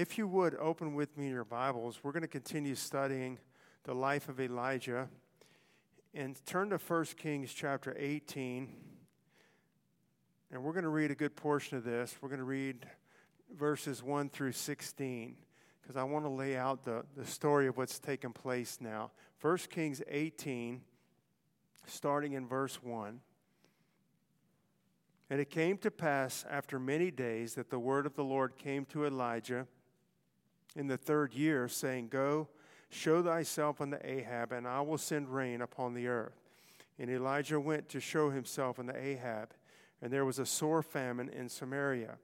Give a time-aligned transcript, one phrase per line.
[0.00, 3.38] If you would open with me your Bibles, we're going to continue studying
[3.84, 5.10] the life of Elijah.
[6.14, 8.70] And turn to 1 Kings chapter 18.
[10.50, 12.16] And we're going to read a good portion of this.
[12.22, 12.86] We're going to read
[13.54, 15.36] verses 1 through 16
[15.82, 19.10] because I want to lay out the, the story of what's taken place now.
[19.42, 20.80] 1 Kings 18,
[21.84, 23.20] starting in verse 1.
[25.28, 28.86] And it came to pass after many days that the word of the Lord came
[28.86, 29.66] to Elijah
[30.76, 32.48] in the third year, saying, Go,
[32.88, 36.40] show thyself unto Ahab, and I will send rain upon the earth.
[36.98, 39.50] And Elijah went to show himself unto Ahab,
[40.02, 42.18] and there was a sore famine in Samaria.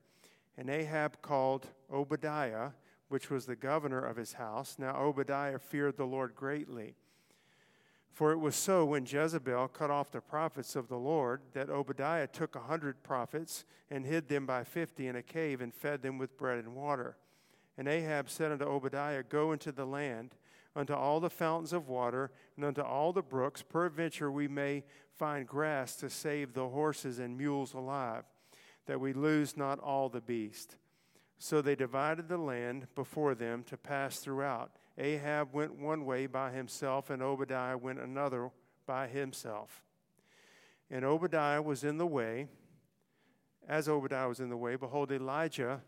[0.59, 2.71] And Ahab called Obadiah,
[3.09, 4.77] which was the governor of his house.
[4.79, 6.95] Now Obadiah feared the Lord greatly.
[8.13, 12.27] For it was so when Jezebel cut off the prophets of the Lord that Obadiah
[12.27, 16.17] took a hundred prophets and hid them by fifty in a cave and fed them
[16.17, 17.17] with bread and water.
[17.79, 20.35] And Ahab said unto Obadiah, Go into the land,
[20.75, 24.85] unto all the fountains of water, and unto all the brooks, peradventure we may
[25.17, 28.25] find grass to save the horses and mules alive,
[28.87, 30.77] that we lose not all the beast.
[31.39, 34.73] So they divided the land before them to pass throughout.
[34.99, 38.51] Ahab went one way by himself, and Obadiah went another
[38.87, 39.83] by himself.
[40.91, 42.47] And Obadiah was in the way.
[43.69, 45.83] As Obadiah was in the way, behold, Elijah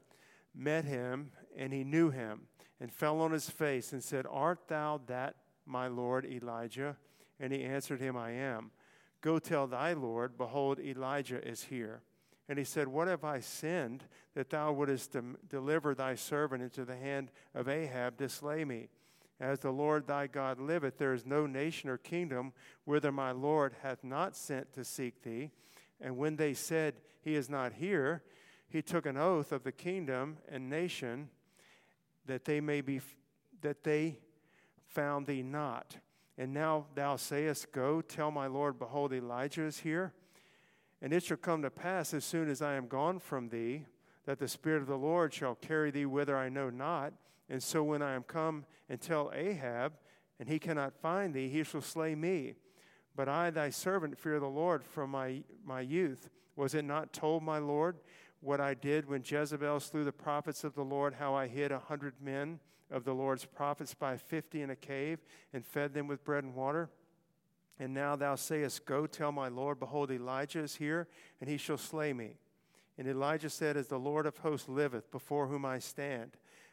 [0.55, 2.43] met him, and he knew him,
[2.81, 5.35] and fell on his face, and said, Art thou that,
[5.67, 6.97] my Lord Elijah?
[7.41, 8.71] And he answered him, I am.
[9.21, 12.03] Go tell thy Lord, behold, Elijah is here.
[12.49, 15.17] And he said, What have I sinned that thou wouldest
[15.49, 18.89] deliver thy servant into the hand of Ahab to slay me?
[19.41, 22.53] As the Lord thy God liveth, there is no nation or kingdom
[22.85, 25.51] whither my Lord hath not sent to seek thee.
[26.01, 28.23] And when they said, He is not here,
[28.69, 31.29] he took an oath of the kingdom and nation
[32.29, 33.01] that they may be
[33.61, 34.19] that they
[34.87, 35.97] found thee not.
[36.37, 40.13] And now thou sayest, Go, tell my Lord, behold, Elijah is here.
[41.03, 43.85] And it shall come to pass as soon as I am gone from thee,
[44.25, 47.13] that the Spirit of the Lord shall carry thee whither I know not.
[47.49, 49.95] And so when I am come and tell Ahab,
[50.39, 52.55] and he cannot find thee, he shall slay me.
[53.17, 56.29] But I, thy servant, fear the Lord from my, my youth.
[56.55, 57.97] Was it not told, my Lord,
[58.41, 61.79] what I did when Jezebel slew the prophets of the Lord, how I hid a
[61.79, 62.61] hundred men
[62.91, 65.19] of the Lord's prophets by fifty in a cave
[65.53, 66.89] and fed them with bread and water?
[67.79, 71.09] And now thou sayest, Go tell my Lord, behold, Elijah is here,
[71.41, 72.39] and he shall slay me.
[72.97, 76.33] And Elijah said, As the Lord of hosts liveth, before whom I stand,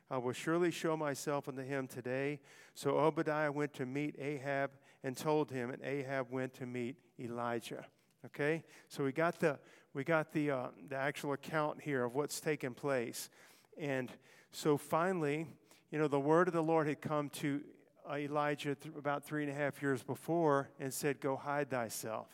[0.09, 2.39] I will surely show myself unto him today.
[2.73, 4.71] So Obadiah went to meet Ahab
[5.03, 7.85] and told him, and Ahab went to meet Elijah.
[8.25, 8.63] Okay?
[8.87, 9.59] So we got the
[9.95, 13.29] we got the, uh, the actual account here of what's taken place.
[13.77, 14.11] And
[14.51, 15.47] so finally,
[15.89, 17.61] you know, the word of the Lord had come to
[18.07, 22.27] uh, Elijah th- about three and a half years before and said, Go hide thyself,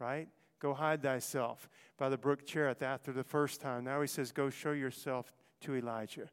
[0.00, 0.26] right?
[0.58, 3.84] Go hide thyself by the brook Cherith after the first time.
[3.84, 6.28] Now he says, Go show yourself to Elijah.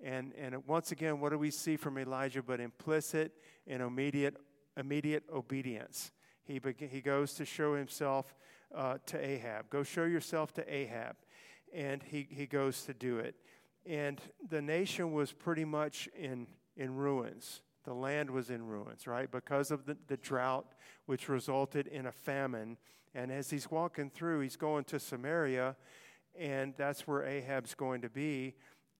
[0.00, 3.32] And, and once again, what do we see from Elijah but implicit
[3.66, 4.36] and immediate,
[4.76, 6.12] immediate obedience?
[6.44, 8.32] He, be- he goes to show himself
[8.74, 9.70] uh, to Ahab.
[9.70, 11.16] Go show yourself to Ahab.
[11.72, 13.36] And he, he goes to do it.
[13.86, 17.62] And the nation was pretty much in, in ruins.
[17.84, 19.30] The land was in ruins, right?
[19.30, 20.66] Because of the, the drought,
[21.06, 22.76] which resulted in a famine.
[23.14, 25.76] And as he's walking through, he's going to Samaria,
[26.38, 28.54] and that's where Ahab's going to be.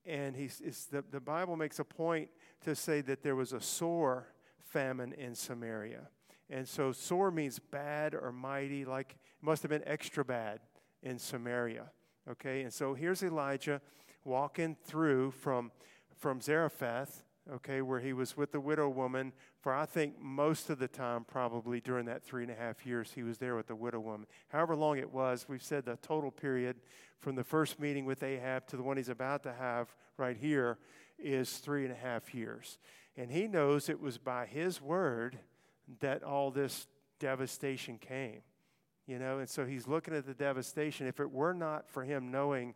[0.07, 2.31] And he's, the, the Bible makes a point
[2.65, 6.09] to say that there was a sore famine in Samaria.
[6.49, 10.61] And so sore means bad or mighty, like it must have been extra bad
[11.03, 11.91] in Samaria.
[12.29, 13.81] Okay, and so here's Elijah
[14.25, 15.73] walking through from,
[16.17, 20.79] from Zarephath, okay, where he was with the widow woman for I think most of
[20.79, 23.75] the time, probably during that three and a half years he was there with the
[23.75, 24.27] widow woman.
[24.49, 26.77] However long it was, we've said the total period
[27.19, 30.79] from the first meeting with Ahab to the one he's about to have right here
[31.19, 32.79] is three and a half years.
[33.17, 35.39] And he knows it was by his word
[36.01, 36.87] that all this
[37.19, 38.41] devastation came.
[39.07, 41.07] You know, and so he's looking at the devastation.
[41.07, 42.75] If it were not for him knowing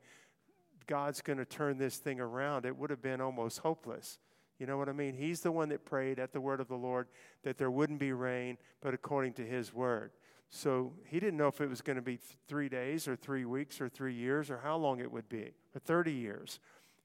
[0.86, 4.18] God's going to turn this thing around, it would have been almost hopeless.
[4.58, 5.14] You know what I mean?
[5.14, 7.08] He's the one that prayed at the word of the Lord
[7.42, 10.12] that there wouldn't be rain, but according to his word.
[10.48, 13.44] So he didn't know if it was going to be th- three days or three
[13.44, 16.60] weeks or three years or how long it would be, or 30 years.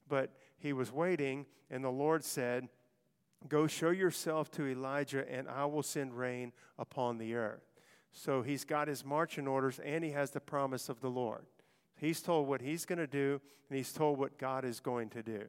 [0.08, 2.68] But he was waiting, and the Lord said,
[3.48, 7.69] Go show yourself to Elijah, and I will send rain upon the earth.
[8.12, 11.44] So he's got his marching orders, and he has the promise of the Lord.
[11.96, 15.22] He's told what he's going to do, and he's told what God is going to
[15.22, 15.42] do.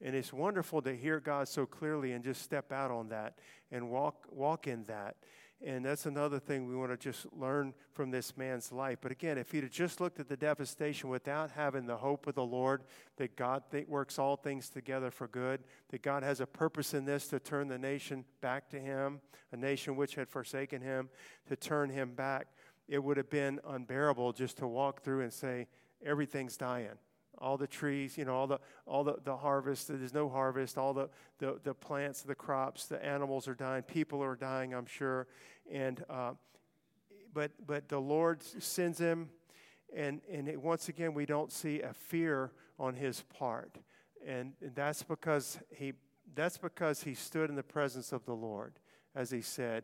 [0.00, 3.38] And it's wonderful to hear God so clearly and just step out on that
[3.72, 5.16] and walk, walk in that.
[5.64, 8.98] And that's another thing we want to just learn from this man's life.
[9.00, 12.36] But again, if he'd have just looked at the devastation without having the hope of
[12.36, 12.82] the Lord,
[13.16, 17.04] that God th- works all things together for good, that God has a purpose in
[17.04, 19.20] this to turn the nation back to him,
[19.50, 21.08] a nation which had forsaken him,
[21.48, 22.46] to turn him back,
[22.86, 25.66] it would have been unbearable just to walk through and say,
[26.04, 26.96] everything's dying
[27.40, 30.92] all the trees, you know, all the all the, the harvest, there's no harvest, all
[30.92, 31.08] the,
[31.38, 35.26] the, the plants, the crops, the animals are dying, people are dying, I'm sure.
[35.70, 36.32] And uh,
[37.32, 39.30] but but the Lord sends him
[39.94, 43.76] and and it, once again we don't see a fear on his part.
[44.26, 45.94] And, and that's because he
[46.34, 48.74] that's because he stood in the presence of the Lord
[49.18, 49.82] as he said,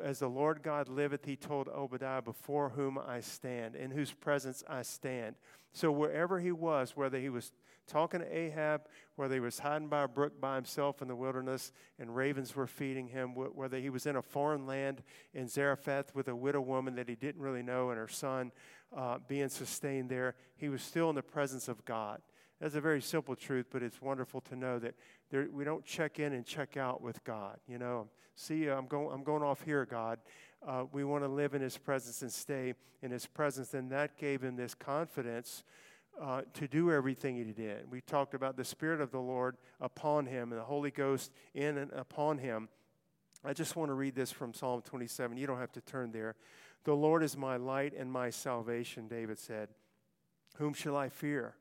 [0.00, 4.62] As the Lord God liveth, he told Obadiah, before whom I stand, in whose presence
[4.68, 5.34] I stand.
[5.72, 7.50] So wherever he was, whether he was
[7.88, 8.82] talking to Ahab,
[9.16, 12.68] whether he was hiding by a brook by himself in the wilderness and ravens were
[12.68, 15.02] feeding him, whether he was in a foreign land
[15.34, 18.52] in Zarephath with a widow woman that he didn't really know and her son
[18.96, 22.22] uh, being sustained there, he was still in the presence of God.
[22.60, 24.94] That's a very simple truth, but it's wonderful to know that
[25.30, 27.58] there, we don't check in and check out with God.
[27.68, 30.18] You know, see, I'm going, I'm going off here, God.
[30.66, 33.74] Uh, we want to live in His presence and stay in His presence.
[33.74, 35.64] And that gave him this confidence
[36.20, 37.90] uh, to do everything he did.
[37.90, 41.76] We talked about the Spirit of the Lord upon him and the Holy Ghost in
[41.78, 42.68] and upon him.
[43.44, 45.36] I just want to read this from Psalm 27.
[45.36, 46.34] You don't have to turn there.
[46.84, 49.68] The Lord is my light and my salvation, David said.
[50.56, 51.54] Whom shall I fear?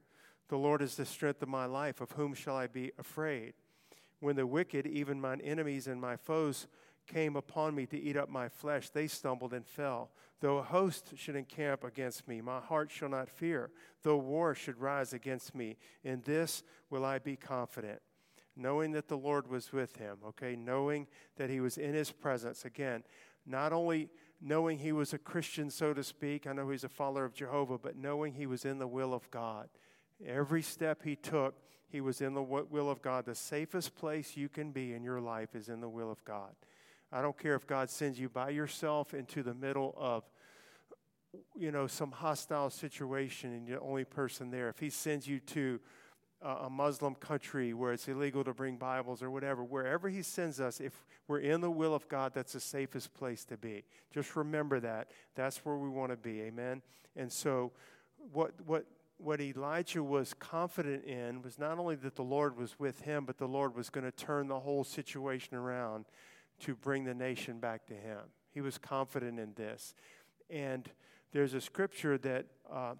[0.49, 2.01] The Lord is the strength of my life.
[2.01, 3.53] Of whom shall I be afraid?
[4.19, 6.67] When the wicked, even mine enemies and my foes,
[7.07, 10.11] came upon me to eat up my flesh, they stumbled and fell.
[10.41, 13.71] Though a host should encamp against me, my heart shall not fear.
[14.03, 18.01] Though war should rise against me, in this will I be confident.
[18.55, 21.07] Knowing that the Lord was with him, okay, knowing
[21.37, 22.65] that he was in his presence.
[22.65, 23.03] Again,
[23.45, 24.09] not only
[24.41, 27.77] knowing he was a Christian, so to speak, I know he's a follower of Jehovah,
[27.77, 29.69] but knowing he was in the will of God.
[30.25, 31.55] Every step he took,
[31.87, 33.25] he was in the will of God.
[33.25, 36.55] The safest place you can be in your life is in the will of God.
[37.11, 40.23] I don't care if God sends you by yourself into the middle of
[41.53, 44.69] you know some hostile situation and you're the only person there.
[44.69, 45.79] If he sends you to
[46.45, 50.59] uh, a Muslim country where it's illegal to bring Bibles or whatever, wherever He sends
[50.59, 53.83] us, if we're in the will of God, that's the safest place to be.
[54.13, 55.09] Just remember that.
[55.33, 56.41] That's where we want to be.
[56.41, 56.81] Amen.
[57.15, 57.71] And so,
[58.31, 58.85] what what
[59.17, 63.37] what Elijah was confident in was not only that the Lord was with him, but
[63.37, 66.05] the Lord was going to turn the whole situation around
[66.61, 68.19] to bring the nation back to him.
[68.51, 69.93] He was confident in this.
[70.49, 70.89] And
[71.31, 72.95] there's a scripture that uh,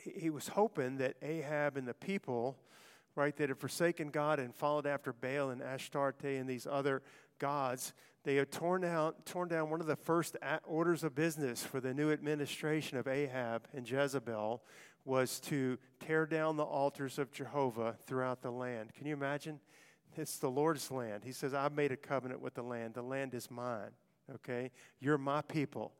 [0.00, 2.56] he, was hoping that Ahab and the people,
[3.14, 7.02] right, that had forsaken God and followed after Baal and Ashtarte and these other
[7.38, 7.92] gods,
[8.24, 11.94] they had torn down, torn down one of the first orders of business for the
[11.94, 14.62] new administration of Ahab and Jezebel
[15.04, 18.94] was to tear down the altars of Jehovah throughout the land.
[18.94, 19.60] Can you imagine?
[20.16, 21.22] It's the Lord's land.
[21.24, 22.94] He says, I've made a covenant with the land.
[22.94, 23.90] The land is mine.
[24.34, 24.70] Okay?
[25.00, 25.92] You're my people.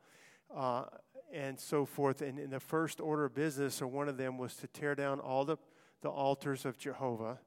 [0.53, 0.85] Uh,
[1.33, 2.21] and so forth.
[2.21, 5.19] And in the first order of business, or one of them was to tear down
[5.19, 5.57] all the,
[6.01, 7.39] the altars of Jehovah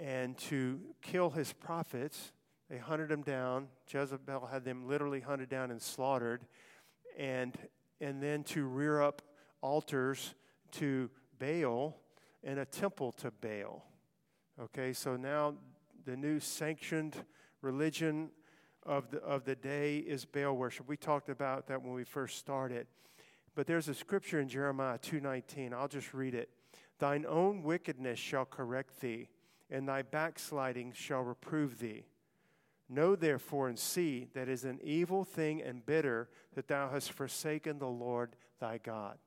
[0.00, 2.32] and to kill his prophets.
[2.70, 3.68] They hunted them down.
[3.90, 6.44] Jezebel had them literally hunted down and slaughtered.
[7.18, 7.56] And,
[8.00, 9.22] and then to rear up
[9.60, 10.34] altars
[10.72, 12.00] to Baal
[12.44, 13.84] and a temple to Baal.
[14.60, 15.54] Okay, so now
[16.04, 17.16] the new sanctioned
[17.60, 18.30] religion
[18.84, 20.88] of the, of the day is Baal worship.
[20.88, 22.86] We talked about that when we first started.
[23.54, 25.72] But there's a scripture in Jeremiah 2:19.
[25.72, 26.50] I'll just read it.
[26.98, 29.28] Thine own wickedness shall correct thee,
[29.70, 32.06] and thy backsliding shall reprove thee.
[32.88, 37.78] Know therefore and see that is an evil thing and bitter that thou hast forsaken
[37.78, 39.18] the Lord thy God.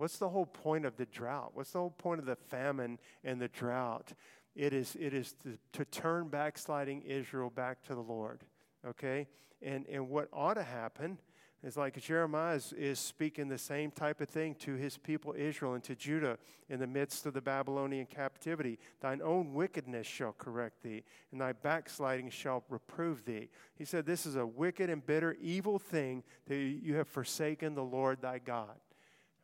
[0.00, 1.50] What's the whole point of the drought?
[1.52, 4.14] What's the whole point of the famine and the drought?
[4.56, 8.40] It is, it is to, to turn backsliding Israel back to the Lord.
[8.88, 9.28] Okay?
[9.60, 11.18] And, and what ought to happen
[11.62, 15.74] is like Jeremiah is, is, speaking the same type of thing to his people Israel
[15.74, 16.38] and to Judah
[16.70, 18.78] in the midst of the Babylonian captivity.
[19.02, 23.50] Thine own wickedness shall correct thee, and thy backsliding shall reprove thee.
[23.74, 27.84] He said, This is a wicked and bitter, evil thing that you have forsaken the
[27.84, 28.76] Lord thy God.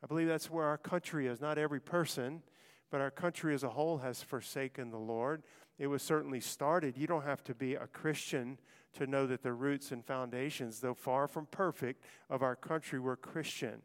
[0.03, 1.41] I believe that's where our country is.
[1.41, 2.43] Not every person,
[2.91, 5.43] but our country as a whole has forsaken the Lord.
[5.79, 6.97] It was certainly started.
[6.97, 8.59] You don't have to be a Christian
[8.95, 13.17] to know that the roots and foundations, though far from perfect, of our country were
[13.17, 13.83] Christian.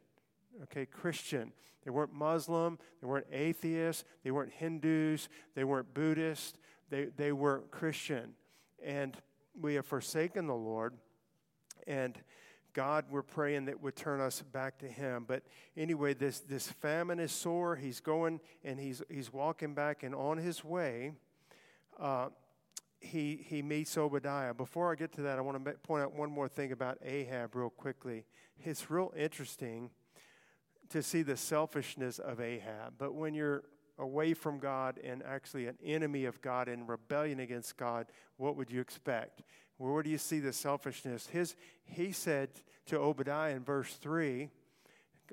[0.64, 1.52] Okay, Christian.
[1.84, 6.58] They weren't Muslim, they weren't atheists, they weren't Hindus, they weren't Buddhist,
[6.90, 8.34] they, they were Christian.
[8.84, 9.16] And
[9.60, 10.94] we have forsaken the Lord.
[11.86, 12.16] And
[12.72, 15.24] God, we're praying that would turn us back to Him.
[15.26, 15.42] But
[15.76, 17.76] anyway, this, this famine is sore.
[17.76, 21.12] He's going and he's, he's walking back, and on his way,
[21.98, 22.28] uh,
[23.00, 24.54] he, he meets Obadiah.
[24.54, 27.54] Before I get to that, I want to point out one more thing about Ahab,
[27.54, 28.24] real quickly.
[28.64, 29.90] It's real interesting
[30.90, 32.94] to see the selfishness of Ahab.
[32.98, 33.64] But when you're
[33.98, 38.70] away from God and actually an enemy of God and rebellion against God, what would
[38.70, 39.42] you expect?
[39.90, 41.26] Where do you see the selfishness?
[41.26, 42.50] His, he said
[42.86, 44.48] to Obadiah in verse 3,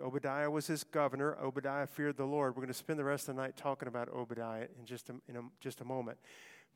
[0.01, 1.38] Obadiah was his governor.
[1.39, 2.56] Obadiah feared the Lord.
[2.56, 5.15] We're going to spend the rest of the night talking about Obadiah in just a,
[5.27, 6.18] in a, just a moment.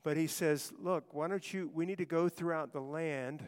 [0.04, 3.48] But he says, Look, why don't you, we need to go throughout the land.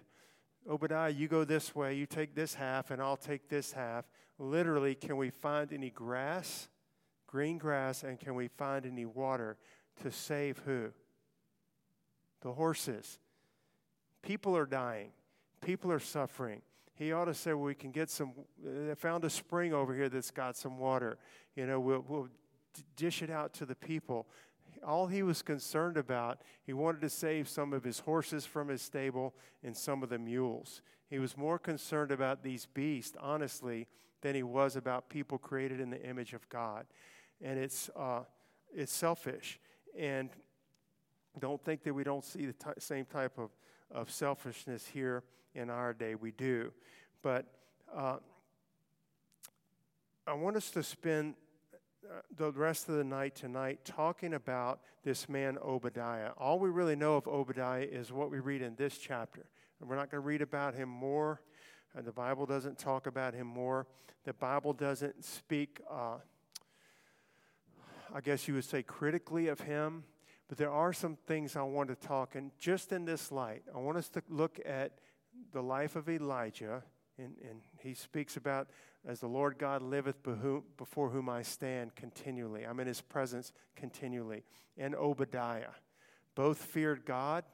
[0.67, 4.05] Obadiah, you go this way, you take this half, and I'll take this half.
[4.39, 6.67] Literally, can we find any grass,
[7.27, 9.57] green grass, and can we find any water
[10.01, 10.87] to save who?
[12.41, 13.19] The horses.
[14.25, 15.11] People are dying,
[15.61, 16.61] people are suffering.
[16.95, 18.31] He ought to say, well, we can get some,
[18.63, 21.17] they found a spring over here that's got some water.
[21.55, 22.29] You know, we'll, we'll
[22.95, 24.27] dish it out to the people.
[24.85, 28.81] All he was concerned about, he wanted to save some of his horses from his
[28.81, 30.81] stable and some of the mules.
[31.09, 33.87] He was more concerned about these beasts, honestly,
[34.21, 36.85] than he was about people created in the image of God.
[37.41, 38.21] And it's, uh,
[38.73, 39.59] it's selfish.
[39.99, 40.29] And
[41.39, 43.49] don't think that we don't see the t- same type of
[43.91, 45.23] of selfishness here
[45.53, 46.15] in our day.
[46.15, 46.71] We do.
[47.21, 47.45] But
[47.95, 48.17] uh,
[50.27, 51.35] I want us to spend
[52.05, 56.31] uh, the rest of the night tonight talking about this man Obadiah.
[56.37, 59.45] All we really know of Obadiah is what we read in this chapter.
[59.79, 61.41] And we're not going to read about him more.
[61.95, 63.87] And the Bible doesn't talk about him more.
[64.25, 66.17] The Bible doesn't speak, uh,
[68.13, 70.03] I guess you would say, critically of him.
[70.47, 73.79] But there are some things I want to talk, and just in this light, I
[73.79, 74.91] want us to look at
[75.51, 76.83] the life of Elijah.
[77.17, 78.69] And, and he speaks about,
[79.07, 82.63] as the Lord God liveth before whom I stand continually.
[82.63, 84.43] I'm in his presence continually.
[84.77, 85.71] And Obadiah.
[86.35, 87.45] Both feared God,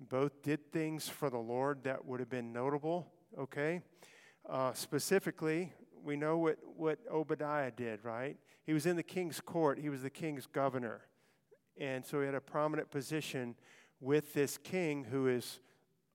[0.00, 3.06] both did things for the Lord that would have been notable,
[3.38, 3.80] okay?
[4.48, 8.36] Uh, specifically, we know what, what Obadiah did, right?
[8.64, 11.02] He was in the king's court, he was the king's governor.
[11.78, 13.54] And so he had a prominent position
[14.00, 15.60] with this king who is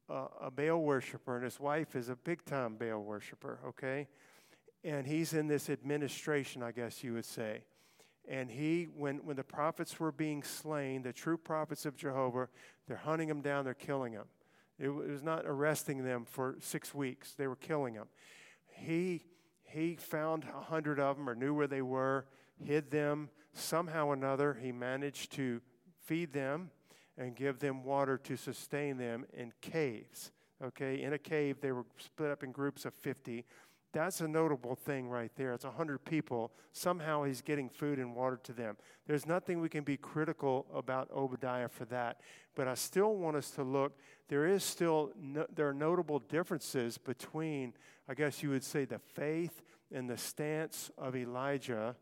[0.10, 4.08] a, a Baal worshiper, and his wife is a big time Baal worshiper, okay?
[4.84, 7.64] And he's in this administration, I guess you would say.
[8.28, 12.50] And he, when, when the prophets were being slain, the true prophets of Jehovah,
[12.88, 14.26] they're hunting them down, they're killing them.
[14.80, 18.08] It was not arresting them for six weeks, they were killing them.
[18.68, 19.26] He,
[19.64, 22.26] he found a hundred of them or knew where they were,
[22.64, 25.62] hid them, somehow or another, he managed to
[26.04, 26.72] feed them
[27.18, 30.32] and give them water to sustain them in caves.
[30.64, 33.46] Okay, in a cave, they were split up in groups of 50.
[33.94, 35.54] That's a notable thing right there.
[35.54, 36.52] It's 100 people.
[36.72, 38.78] Somehow he's getting food and water to them.
[39.06, 42.22] There's nothing we can be critical about Obadiah for that.
[42.56, 43.98] But I still want us to look.
[44.30, 47.74] There is still, no, there are notable differences between,
[48.08, 49.62] I guess you would say, the faith
[49.94, 51.96] and the stance of Elijah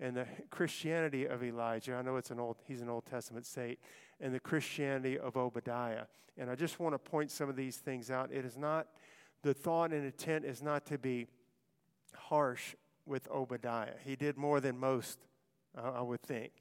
[0.00, 1.94] and the Christianity of Elijah.
[1.94, 3.78] I know it's an old, he's an Old Testament saint,
[4.20, 6.04] and the Christianity of Obadiah.
[6.36, 8.32] And I just want to point some of these things out.
[8.32, 8.88] It is not,
[9.42, 11.26] the thought and intent is not to be
[12.14, 12.74] harsh
[13.06, 13.94] with Obadiah.
[14.04, 15.18] He did more than most,
[15.76, 16.52] uh, I would think,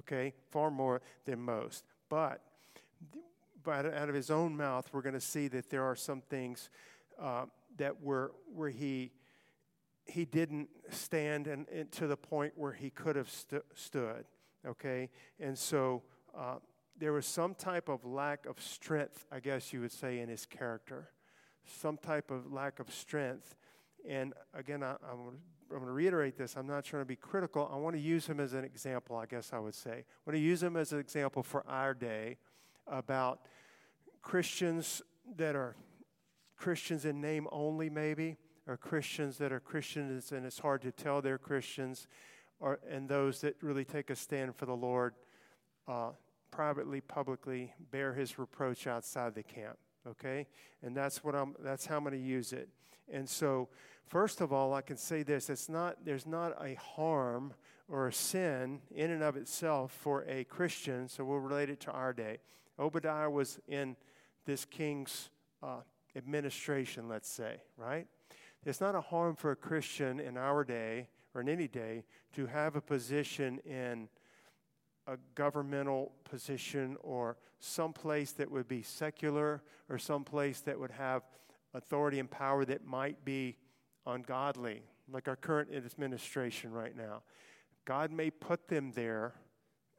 [0.00, 0.34] okay?
[0.50, 1.84] Far more than most.
[2.10, 2.42] But,
[3.62, 6.68] but out of his own mouth, we're going to see that there are some things
[7.18, 7.46] uh,
[7.78, 9.12] that were where he
[10.06, 14.24] he didn't stand and, and, to the point where he could have st- stood.
[14.66, 15.10] Okay?
[15.40, 16.02] And so
[16.36, 16.56] uh,
[16.98, 20.46] there was some type of lack of strength, I guess you would say, in his
[20.46, 21.10] character.
[21.64, 23.56] Some type of lack of strength.
[24.08, 26.56] And again, I, I'm going to reiterate this.
[26.56, 27.70] I'm not trying to be critical.
[27.72, 29.90] I want to use him as an example, I guess I would say.
[29.90, 32.38] I want to use him as an example for our day
[32.86, 33.40] about
[34.20, 35.02] Christians
[35.36, 35.76] that are
[36.56, 41.20] Christians in name only, maybe are Christians that are Christians and it's hard to tell
[41.20, 42.06] they're Christians,
[42.60, 45.14] or, and those that really take a stand for the Lord
[45.88, 46.10] uh,
[46.50, 49.78] privately, publicly, bear his reproach outside the camp.
[50.06, 50.46] Okay?
[50.82, 52.68] And that's what I'm that's how I'm going to use it.
[53.12, 53.68] And so,
[54.06, 57.54] first of all, I can say this, it's not there's not a harm
[57.88, 61.90] or a sin in and of itself for a Christian, so we'll relate it to
[61.90, 62.38] our day.
[62.78, 63.96] Obadiah was in
[64.44, 65.30] this king's
[65.62, 65.80] uh,
[66.16, 68.06] administration, let's say, right?
[68.64, 72.04] It's not a harm for a Christian in our day or in any day
[72.34, 74.08] to have a position in
[75.06, 80.92] a governmental position or some place that would be secular or some place that would
[80.92, 81.22] have
[81.74, 83.56] authority and power that might be
[84.06, 87.22] ungodly, like our current administration right now.
[87.84, 89.34] God may put them there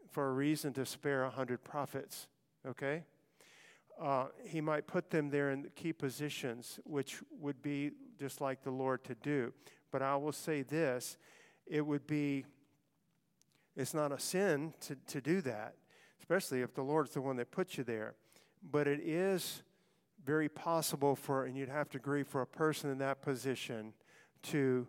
[0.10, 2.28] for a reason to spare a hundred prophets,
[2.66, 3.04] okay?
[4.02, 7.92] Uh, he might put them there in key positions, which would be
[8.24, 9.52] just like the Lord to do.
[9.92, 11.18] But I will say this
[11.68, 12.46] it would be,
[13.76, 15.76] it's not a sin to, to do that,
[16.20, 18.16] especially if the Lord's the one that puts you there.
[18.72, 19.62] But it is
[20.26, 23.94] very possible for, and you'd have to agree, for a person in that position
[24.44, 24.88] to,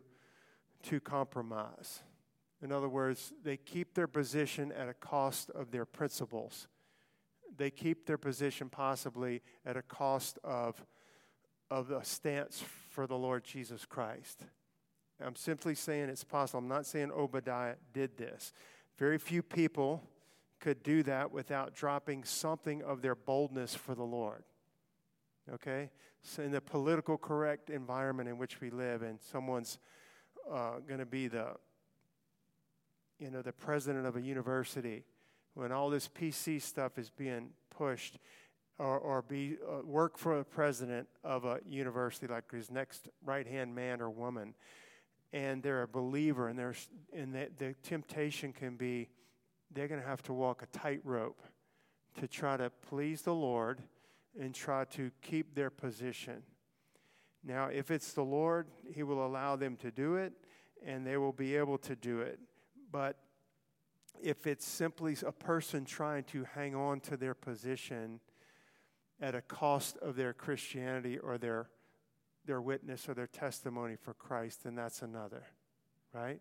[0.84, 2.04] to compromise.
[2.62, 6.68] In other words, they keep their position at a cost of their principles.
[7.56, 10.84] They keep their position possibly at a cost of,
[11.70, 14.44] of a stance for the Lord Jesus Christ.
[15.24, 16.58] I'm simply saying it's possible.
[16.58, 18.52] I'm not saying Obadiah did this.
[18.98, 20.02] Very few people
[20.60, 24.44] could do that without dropping something of their boldness for the Lord.
[25.52, 25.90] Okay?
[26.22, 29.78] So, in the political correct environment in which we live, and someone's
[30.50, 31.48] uh, going to be the,
[33.18, 35.04] you know, the president of a university,
[35.52, 38.18] when all this PC stuff is being pushed,
[38.78, 43.46] or, or be uh, work for a president of a university like his next right
[43.46, 44.54] hand man or woman,
[45.32, 49.08] and they're a believer, and there's and the, the temptation can be
[49.72, 51.42] they're going to have to walk a tightrope
[52.20, 53.82] to try to please the Lord
[54.40, 56.42] and try to keep their position.
[57.44, 60.32] Now, if it's the Lord, He will allow them to do it,
[60.84, 62.38] and they will be able to do it.
[62.90, 63.18] But
[64.22, 68.20] if it's simply a person trying to hang on to their position
[69.20, 71.68] at a cost of their Christianity or their,
[72.44, 75.44] their witness or their testimony for Christ, then that's another,
[76.12, 76.40] right?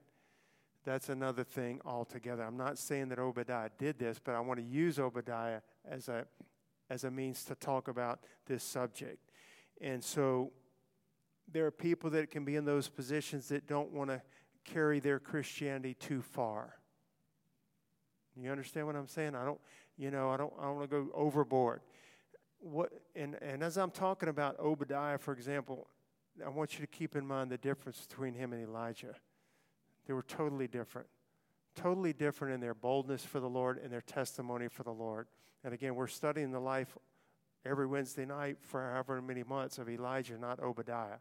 [0.83, 2.43] That's another thing altogether.
[2.43, 6.25] I'm not saying that Obadiah did this, but I want to use Obadiah as a,
[6.89, 9.31] as a means to talk about this subject.
[9.79, 10.51] And so
[11.51, 14.21] there are people that can be in those positions that don't want to
[14.65, 16.75] carry their Christianity too far.
[18.35, 19.35] You understand what I'm saying?
[19.35, 19.59] I don't,
[19.97, 21.81] you know, I don't, I don't want to go overboard.
[22.63, 25.87] What, and, and as I'm talking about Obadiah, for example,
[26.43, 29.15] I want you to keep in mind the difference between him and Elijah.
[30.07, 31.07] They were totally different.
[31.75, 35.27] Totally different in their boldness for the Lord and their testimony for the Lord.
[35.63, 36.97] And again, we're studying the life
[37.65, 41.17] every Wednesday night for however many months of Elijah, not Obadiah,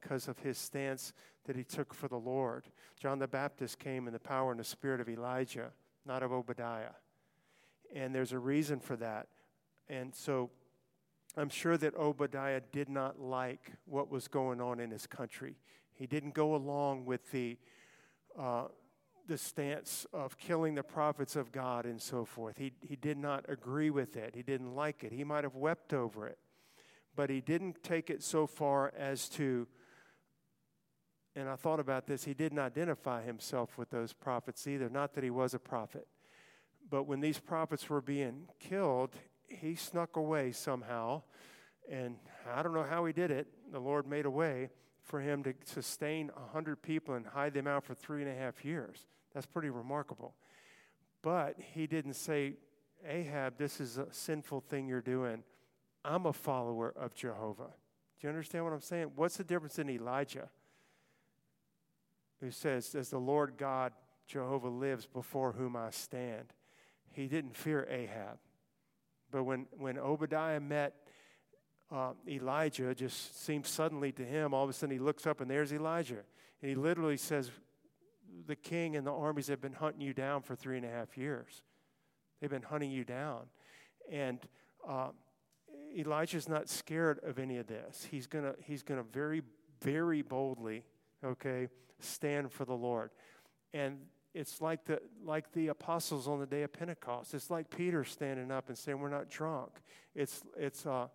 [0.00, 1.12] because of his stance
[1.44, 2.64] that he took for the Lord.
[2.98, 5.72] John the Baptist came in the power and the spirit of Elijah
[6.06, 6.94] not of Obadiah.
[7.94, 9.28] And there's a reason for that.
[9.88, 10.50] And so
[11.36, 15.56] I'm sure that Obadiah did not like what was going on in his country.
[15.92, 17.56] He didn't go along with the,
[18.38, 18.64] uh,
[19.28, 22.56] the stance of killing the prophets of God and so forth.
[22.58, 24.34] He, he did not agree with it.
[24.34, 25.12] He didn't like it.
[25.12, 26.38] He might have wept over it.
[27.14, 29.68] But he didn't take it so far as to,
[31.36, 34.88] and I thought about this, he didn't identify himself with those prophets either.
[34.88, 36.08] Not that he was a prophet.
[36.88, 39.14] But when these prophets were being killed,
[39.50, 41.22] he snuck away somehow.
[41.90, 42.16] And
[42.52, 43.48] I don't know how he did it.
[43.72, 44.70] The Lord made a way
[45.02, 48.64] for him to sustain 100 people and hide them out for three and a half
[48.64, 49.06] years.
[49.34, 50.34] That's pretty remarkable.
[51.22, 52.54] But he didn't say,
[53.06, 55.42] Ahab, this is a sinful thing you're doing.
[56.04, 57.70] I'm a follower of Jehovah.
[58.20, 59.12] Do you understand what I'm saying?
[59.16, 60.48] What's the difference in Elijah?
[62.40, 63.92] who says, As the Lord God,
[64.26, 66.52] Jehovah lives before whom I stand.
[67.12, 68.38] He didn't fear Ahab.
[69.30, 70.94] But when, when Obadiah met
[71.90, 75.50] uh, Elijah, just seemed suddenly to him, all of a sudden he looks up and
[75.50, 76.22] there's Elijah.
[76.62, 77.50] And he literally says,
[78.46, 81.16] The king and the armies have been hunting you down for three and a half
[81.16, 81.62] years.
[82.40, 83.42] They've been hunting you down.
[84.10, 84.38] And
[84.88, 85.08] uh,
[85.96, 88.06] Elijah's not scared of any of this.
[88.10, 89.42] He's going to he's gonna very,
[89.82, 90.84] very boldly,
[91.24, 93.10] okay, stand for the Lord.
[93.74, 93.98] And
[94.34, 97.34] it's like the, like the apostles on the day of Pentecost.
[97.34, 99.70] It's like Peter standing up and saying, We're not drunk.
[100.14, 101.08] It's, it's, uh,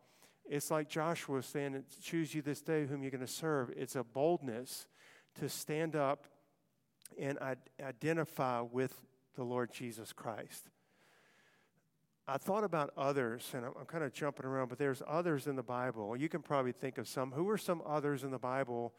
[0.50, 3.72] it's like Joshua saying, Choose you this day whom you're going to serve.
[3.76, 4.88] It's a boldness
[5.40, 6.28] to stand up
[7.20, 7.38] and
[7.82, 9.02] identify with
[9.36, 10.70] the Lord Jesus Christ.
[12.28, 15.64] I thought about others, and I'm kind of jumping around, but there's others in the
[15.64, 16.18] Bible.
[16.18, 17.32] You can probably think of some.
[17.32, 18.94] Who are some others in the Bible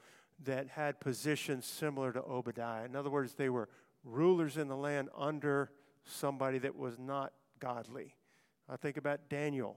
[0.44, 2.84] that had positions similar to Obadiah.
[2.84, 3.68] In other words, they were
[4.06, 5.70] rulers in the land under
[6.04, 8.14] somebody that was not godly.
[8.68, 9.76] I think about Daniel.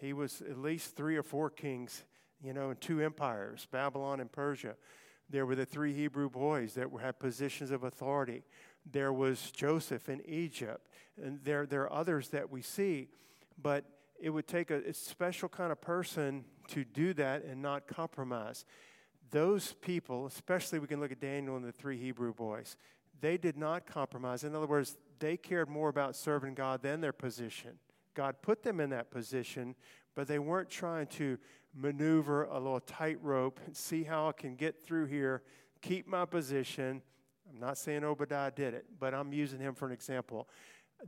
[0.00, 2.04] He was at least three or four kings
[2.42, 4.76] you know, in two empires, Babylon and Persia.
[5.28, 8.44] There were the three Hebrew boys that were, had positions of authority.
[8.90, 10.86] There was Joseph in Egypt.
[11.20, 13.08] And there, there are others that we see.
[13.60, 13.84] But
[14.20, 18.64] it would take a, a special kind of person to do that and not compromise.
[19.30, 22.76] Those people, especially we can look at Daniel and the three Hebrew boys,
[23.20, 24.44] they did not compromise.
[24.44, 27.78] In other words, they cared more about serving God than their position.
[28.14, 29.74] God put them in that position,
[30.14, 31.38] but they weren't trying to
[31.74, 35.42] maneuver a little tightrope and see how I can get through here,
[35.82, 37.02] keep my position.
[37.48, 40.48] I'm not saying Obadiah did it, but I'm using him for an example.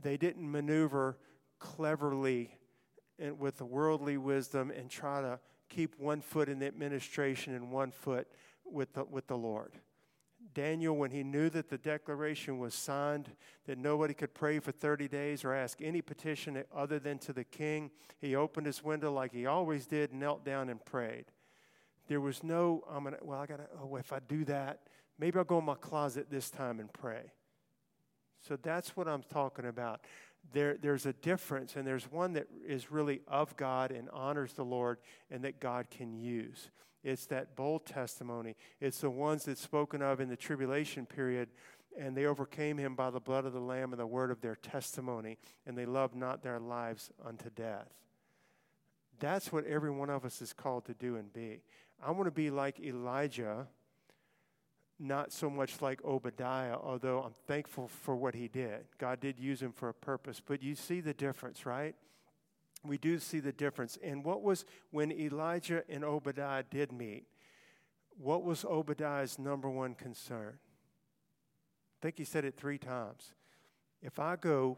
[0.01, 1.17] They didn't maneuver
[1.57, 2.51] cleverly
[3.17, 7.71] and with the worldly wisdom and try to keep one foot in the administration and
[7.71, 8.27] one foot
[8.65, 9.73] with the, with the Lord.
[10.53, 13.29] Daniel, when he knew that the declaration was signed,
[13.65, 17.43] that nobody could pray for 30 days or ask any petition other than to the
[17.43, 21.25] king, he opened his window like he always did, knelt down and prayed.
[22.07, 24.81] There was no, I'm gonna, well, I gotta, oh, if I do that,
[25.19, 27.31] maybe I'll go in my closet this time and pray.
[28.41, 30.01] So that's what I'm talking about
[30.53, 34.65] there, there's a difference, and there's one that is really of God and honors the
[34.65, 34.97] Lord
[35.29, 36.69] and that God can use.
[37.03, 38.55] It's that bold testimony.
[38.79, 41.49] It's the ones that's spoken of in the tribulation period,
[41.97, 44.55] and they overcame him by the blood of the Lamb and the word of their
[44.55, 47.87] testimony, and they loved not their lives unto death.
[49.19, 51.61] That's what every one of us is called to do and be.
[52.01, 53.67] I want to be like Elijah
[54.99, 58.85] not so much like Obadiah, although I'm thankful for what he did.
[58.97, 60.41] God did use him for a purpose.
[60.45, 61.95] But you see the difference, right?
[62.83, 63.97] We do see the difference.
[64.01, 67.25] And what was when Elijah and Obadiah did meet?
[68.17, 70.57] What was Obadiah's number one concern?
[70.57, 73.33] I think he said it three times.
[74.01, 74.77] If I go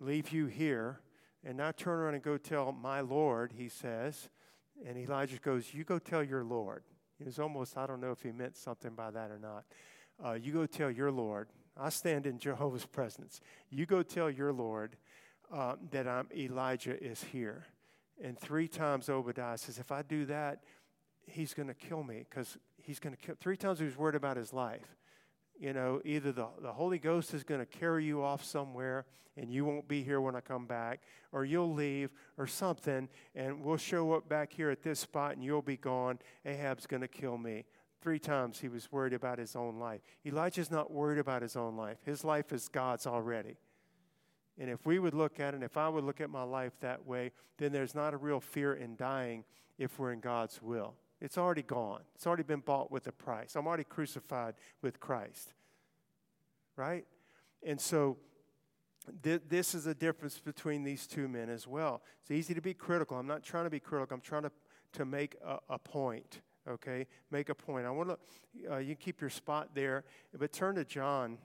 [0.00, 1.00] leave you here
[1.44, 4.28] and not turn around and go tell my Lord, he says,
[4.84, 6.82] and Elijah goes, You go tell your Lord.
[7.20, 9.64] It was almost, I don't know if he meant something by that or not.
[10.24, 13.40] Uh, you go tell your Lord, I stand in Jehovah's presence.
[13.70, 14.96] You go tell your Lord
[15.52, 17.66] uh, that I'm Elijah is here.
[18.22, 20.62] And three times Obadiah says, if I do that,
[21.26, 23.34] he's going to kill me because he's going to kill.
[23.40, 24.96] Three times he was worried about his life
[25.58, 29.50] you know, either the, the Holy Ghost is going to carry you off somewhere and
[29.50, 31.00] you won't be here when I come back,
[31.32, 35.42] or you'll leave, or something, and we'll show up back here at this spot and
[35.42, 36.20] you'll be gone.
[36.44, 37.64] Ahab's going to kill me.
[38.00, 40.02] Three times he was worried about his own life.
[40.24, 43.56] Elijah's not worried about his own life, his life is God's already.
[44.58, 46.72] And if we would look at it, and if I would look at my life
[46.80, 49.44] that way, then there's not a real fear in dying
[49.78, 50.94] if we're in God's will.
[51.20, 52.02] It's already gone.
[52.14, 53.56] It's already been bought with a price.
[53.56, 55.54] I'm already crucified with Christ.
[56.76, 57.04] Right?
[57.62, 58.18] And so
[59.22, 62.02] th- this is a difference between these two men as well.
[62.20, 63.16] It's easy to be critical.
[63.16, 64.14] I'm not trying to be critical.
[64.14, 64.52] I'm trying to,
[64.94, 66.40] to make a, a point.
[66.68, 67.06] Okay?
[67.30, 67.86] Make a point.
[67.86, 70.04] I want to, uh, you can keep your spot there,
[70.38, 71.38] but turn to John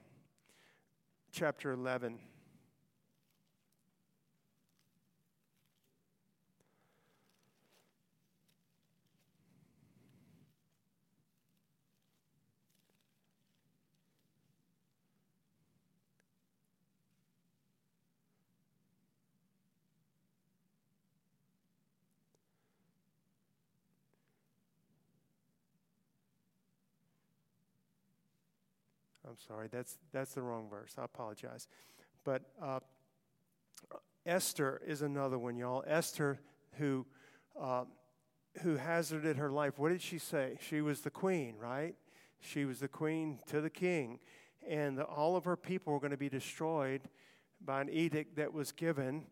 [1.32, 2.20] chapter 11.
[29.29, 30.96] I'm sorry, that's, that's the wrong verse.
[30.98, 31.68] I apologize.
[32.24, 32.80] But uh,
[34.26, 35.84] Esther is another one, y'all.
[35.88, 36.40] Esther,
[36.78, 37.06] who,
[37.60, 37.86] uh,
[38.62, 39.80] who hazarded her life.
[39.80, 40.58] What did she say?
[40.62, 41.96] She was the queen, right?
[42.40, 44.20] She was the queen to the king.
[44.68, 47.02] And the, all of her people were going to be destroyed
[47.64, 49.26] by an edict that was given.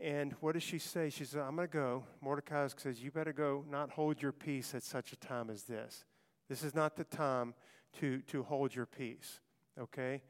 [0.00, 1.10] And what does she say?
[1.10, 2.04] She says, I'm going to go.
[2.20, 6.04] Mordecai says, You better go, not hold your peace at such a time as this.
[6.48, 7.54] This is not the time
[8.00, 9.40] to, to hold your peace,
[9.78, 10.22] okay?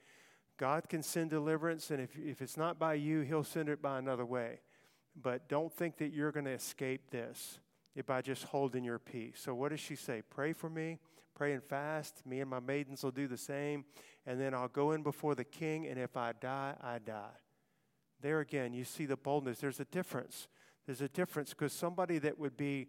[0.58, 3.98] God can send deliverance, and if, if it's not by you, He'll send it by
[3.98, 4.60] another way.
[5.20, 7.58] But don't think that you're going to escape this
[8.06, 9.40] by just holding your peace.
[9.42, 10.22] So, what does she say?
[10.30, 10.98] Pray for me,
[11.34, 12.24] pray and fast.
[12.24, 13.84] Me and my maidens will do the same,
[14.26, 17.36] and then I'll go in before the king, and if I die, I die.
[18.20, 19.58] There again, you see the boldness.
[19.58, 20.48] There's a difference.
[20.86, 22.88] There's a difference because somebody that would be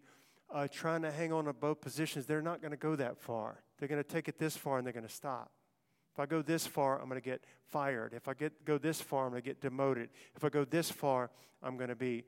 [0.54, 3.60] uh, trying to hang on to both positions, they're not going to go that far.
[3.78, 5.50] They're going to take it this far and they're going to stop.
[6.14, 8.12] If I go this far, I'm going to get fired.
[8.14, 10.10] If I get, go this far, I'm going to get demoted.
[10.36, 12.24] If I go this far, I'm going to be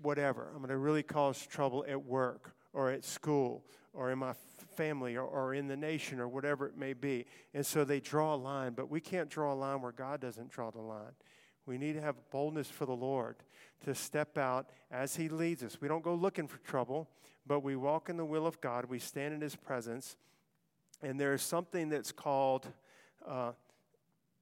[0.00, 0.48] whatever.
[0.52, 4.34] I'm going to really cause trouble at work or at school or in my
[4.76, 7.26] family or, or in the nation or whatever it may be.
[7.52, 10.50] And so they draw a line, but we can't draw a line where God doesn't
[10.50, 11.12] draw the line.
[11.70, 13.36] We need to have boldness for the Lord
[13.84, 15.80] to step out as He leads us.
[15.80, 17.08] We don't go looking for trouble,
[17.46, 18.86] but we walk in the will of God.
[18.86, 20.16] We stand in His presence.
[21.00, 22.66] And there is something that's called
[23.24, 23.52] uh,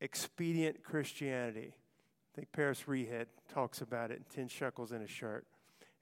[0.00, 1.74] expedient Christianity.
[1.74, 5.44] I think Paris Reidhead talks about it in 10 shekels in a shirt.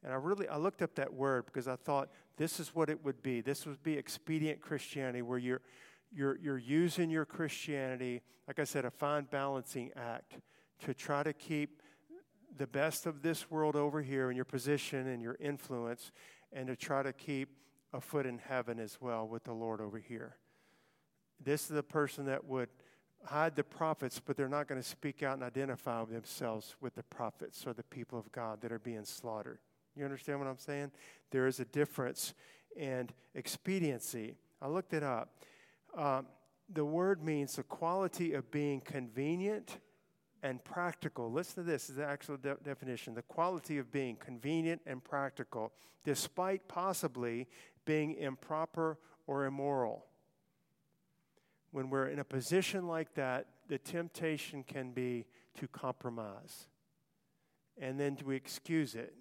[0.05, 3.05] And I really I looked up that word because I thought this is what it
[3.05, 3.41] would be.
[3.41, 5.63] This would be expedient Christianity where you're
[6.15, 10.39] you're you're using your Christianity, like I said, a fine balancing act
[10.85, 11.83] to try to keep
[12.57, 16.13] the best of this world over here in your position and your influence
[16.53, 17.51] and to try to keep
[17.93, 20.37] a foot in heaven as well with the Lord over here.
[21.43, 22.69] This is the person that would
[23.25, 27.03] hide the prophets, but they're not going to speak out and identify themselves with the
[27.05, 29.59] prophets or the people of God that are being slaughtered.
[29.95, 30.93] You understand what I'm saying?
[31.31, 32.35] There is a difference
[32.79, 34.37] and expediency.
[34.61, 35.35] I looked it up.
[35.97, 36.27] Um,
[36.73, 39.79] the word means the quality of being convenient
[40.47, 41.33] and practical.
[41.33, 43.15] Listen to this, this is the actual de- definition.
[43.15, 45.73] The quality of being convenient and practical,
[46.05, 47.49] despite possibly
[47.85, 50.07] being improper or immoral.
[51.73, 55.27] When we're in a position like that, the temptation can be
[55.59, 56.69] to compromise
[57.77, 59.15] and then to excuse it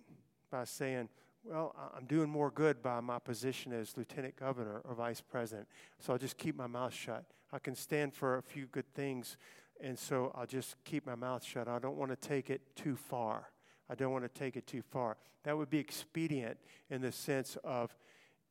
[0.52, 1.10] by saying,
[1.44, 5.68] well, I'm doing more good by my position as lieutenant governor or vice president,
[6.00, 7.26] so I'll just keep my mouth shut.
[7.52, 9.38] I can stand for a few good things,
[9.82, 11.68] and so I'll just keep my mouth shut.
[11.68, 13.50] I don't want to take it too far.
[13.90, 15.18] I don't want to take it too far.
[15.44, 16.58] That would be expedient
[16.90, 17.96] in the sense of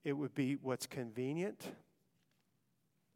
[0.05, 1.73] it would be what's convenient,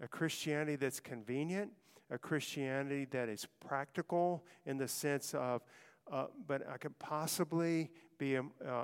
[0.03, 1.71] a Christianity that's convenient,
[2.11, 5.63] a Christianity that is practical in the sense of,
[6.11, 8.43] uh, but I could possibly be uh,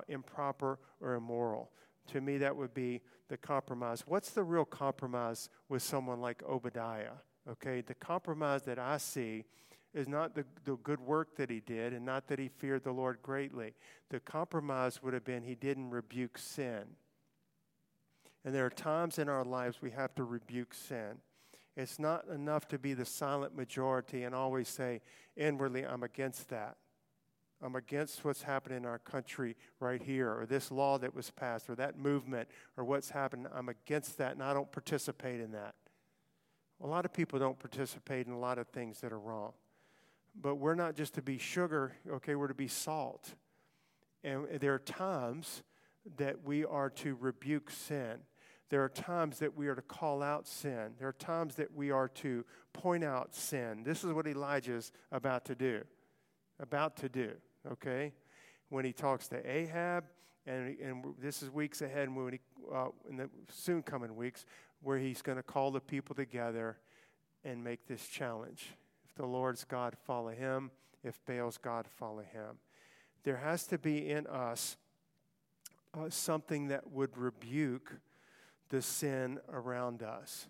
[0.08, 1.70] improper or immoral.
[2.12, 4.04] To me, that would be the compromise.
[4.06, 7.14] What's the real compromise with someone like Obadiah?
[7.50, 9.44] Okay, the compromise that I see
[9.92, 12.92] is not the, the good work that he did and not that he feared the
[12.92, 13.74] Lord greatly.
[14.10, 16.82] The compromise would have been he didn't rebuke sin.
[18.44, 21.18] And there are times in our lives we have to rebuke sin.
[21.76, 25.00] It's not enough to be the silent majority and always say,
[25.36, 26.76] inwardly, I'm against that.
[27.62, 31.70] I'm against what's happening in our country right here, or this law that was passed,
[31.70, 33.48] or that movement, or what's happened.
[33.54, 35.74] I'm against that, and I don't participate in that.
[36.82, 39.52] A lot of people don't participate in a lot of things that are wrong.
[40.40, 43.34] But we're not just to be sugar, okay, we're to be salt.
[44.24, 45.62] And there are times
[46.16, 48.18] that we are to rebuke sin.
[48.70, 50.94] There are times that we are to call out sin.
[50.98, 53.84] There are times that we are to point out sin.
[53.84, 55.82] This is what Elijah's about to do.
[56.58, 57.32] About to do
[57.72, 58.12] okay?
[58.68, 60.04] When he talks to Ahab,
[60.46, 62.40] and, and this is weeks ahead, when he,
[62.72, 64.46] uh, in the soon coming weeks,
[64.82, 66.78] where he's going to call the people together
[67.44, 68.70] and make this challenge.
[69.08, 70.70] If the Lord's God, follow him.
[71.02, 72.58] If Baal's God, follow him.
[73.24, 74.76] There has to be in us
[75.94, 77.92] uh, something that would rebuke
[78.70, 80.46] the sin around us.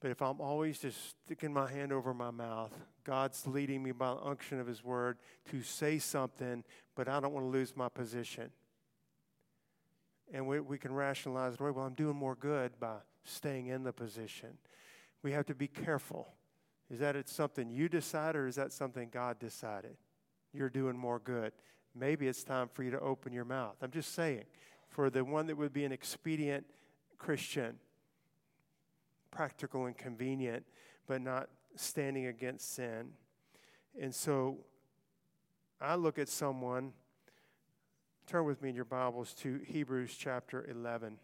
[0.00, 2.72] But if I'm always just sticking my hand over my mouth,
[3.04, 5.18] God's leading me by the unction of His Word
[5.50, 8.50] to say something, but I don't want to lose my position.
[10.32, 11.70] And we, we can rationalize it away.
[11.70, 14.58] Well, I'm doing more good by staying in the position.
[15.22, 16.28] We have to be careful.
[16.90, 19.96] Is that it's something you decide, or is that something God decided?
[20.52, 21.52] You're doing more good.
[21.94, 23.76] Maybe it's time for you to open your mouth.
[23.82, 24.44] I'm just saying,
[24.88, 26.64] for the one that would be an expedient
[27.18, 27.78] Christian,
[29.30, 30.64] practical and convenient,
[31.06, 33.10] but not standing against sin.
[34.00, 34.58] And so
[35.80, 36.92] I look at someone,
[38.26, 41.16] turn with me in your Bibles to Hebrews chapter 11.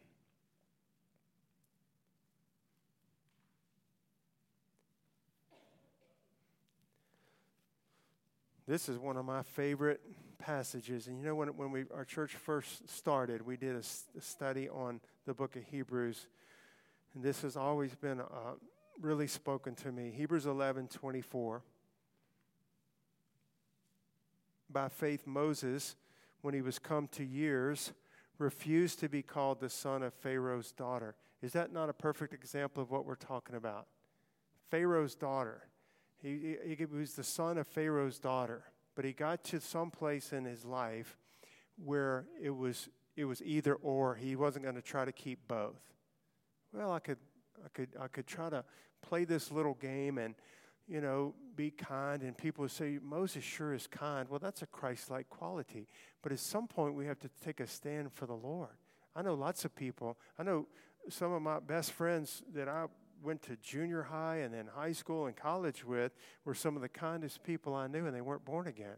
[8.68, 10.00] This is one of my favorite
[10.38, 11.08] passages.
[11.08, 13.82] And you know, when, when we, our church first started, we did a,
[14.16, 16.28] a study on the book of Hebrews.
[17.16, 18.54] And this has always been uh,
[19.00, 20.12] really spoken to me.
[20.14, 21.62] Hebrews 11 24.
[24.70, 25.96] By faith, Moses,
[26.42, 27.92] when he was come to years,
[28.38, 31.14] refused to be called the son of Pharaoh's daughter.
[31.40, 33.87] Is that not a perfect example of what we're talking about?
[34.70, 35.62] Pharaoh's daughter.
[36.22, 40.33] He, he, he was the son of Pharaoh's daughter, but he got to some place
[40.33, 41.16] in his life
[41.83, 44.14] where it was, it was either or.
[44.14, 45.81] He wasn't going to try to keep both
[46.72, 47.18] well, I could,
[47.64, 48.64] I could, I could try to
[49.02, 50.35] play this little game and,
[50.88, 52.22] you know, be kind.
[52.22, 54.28] And people say, Moses sure is kind.
[54.28, 55.88] Well, that's a Christ like quality.
[56.22, 58.70] But at some point, we have to take a stand for the Lord.
[59.14, 60.18] I know lots of people.
[60.38, 60.66] I know
[61.08, 62.86] some of my best friends that I
[63.22, 66.12] went to junior high and then high school and college with
[66.44, 68.96] were some of the kindest people I knew, and they weren't born again.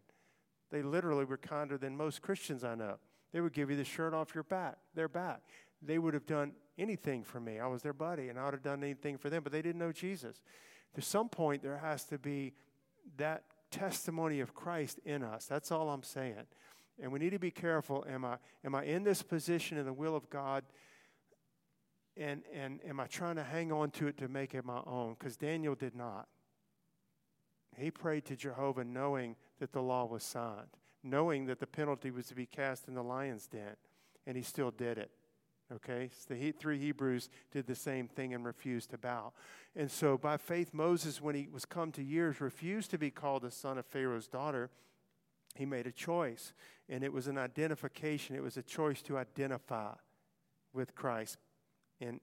[0.70, 2.96] They literally were kinder than most Christians I know.
[3.32, 5.40] They would give you the shirt off your back, their back.
[5.82, 7.58] They would have done anything for me.
[7.60, 9.78] I was their buddy, and I would have done anything for them, but they didn't
[9.78, 10.40] know Jesus.
[10.94, 12.54] To some point, there has to be
[13.16, 15.46] that testimony of Christ in us.
[15.46, 16.46] That's all I'm saying.
[17.02, 18.04] And we need to be careful.
[18.08, 20.64] Am I, am I in this position in the will of God?
[22.16, 25.16] And, and am I trying to hang on to it to make it my own?
[25.18, 26.28] Because Daniel did not.
[27.76, 30.68] He prayed to Jehovah knowing that the law was signed
[31.04, 33.76] knowing that the penalty was to be cast in the lion's den,
[34.26, 35.10] and he still did it.
[35.72, 39.32] Okay, so the three Hebrews did the same thing and refused to bow.
[39.74, 43.42] And so, by faith, Moses, when he was come to years, refused to be called
[43.42, 44.70] the son of Pharaoh's daughter.
[45.54, 46.52] He made a choice,
[46.88, 48.36] and it was an identification.
[48.36, 49.94] It was a choice to identify
[50.74, 51.38] with Christ,
[52.00, 52.20] and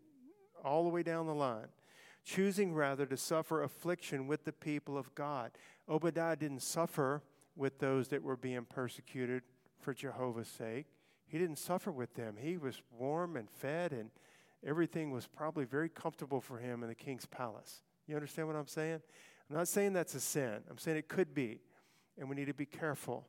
[0.64, 1.70] all the way down the line,
[2.24, 5.52] choosing rather to suffer affliction with the people of God.
[5.90, 7.24] Obadiah didn't suffer
[7.56, 9.42] with those that were being persecuted
[9.80, 10.86] for Jehovah's sake.
[11.32, 12.36] He didn't suffer with them.
[12.38, 14.10] He was warm and fed, and
[14.68, 17.84] everything was probably very comfortable for him in the king's palace.
[18.06, 19.02] You understand what I'm saying?
[19.50, 20.58] I'm not saying that's a sin.
[20.70, 21.62] I'm saying it could be,
[22.20, 23.28] and we need to be careful.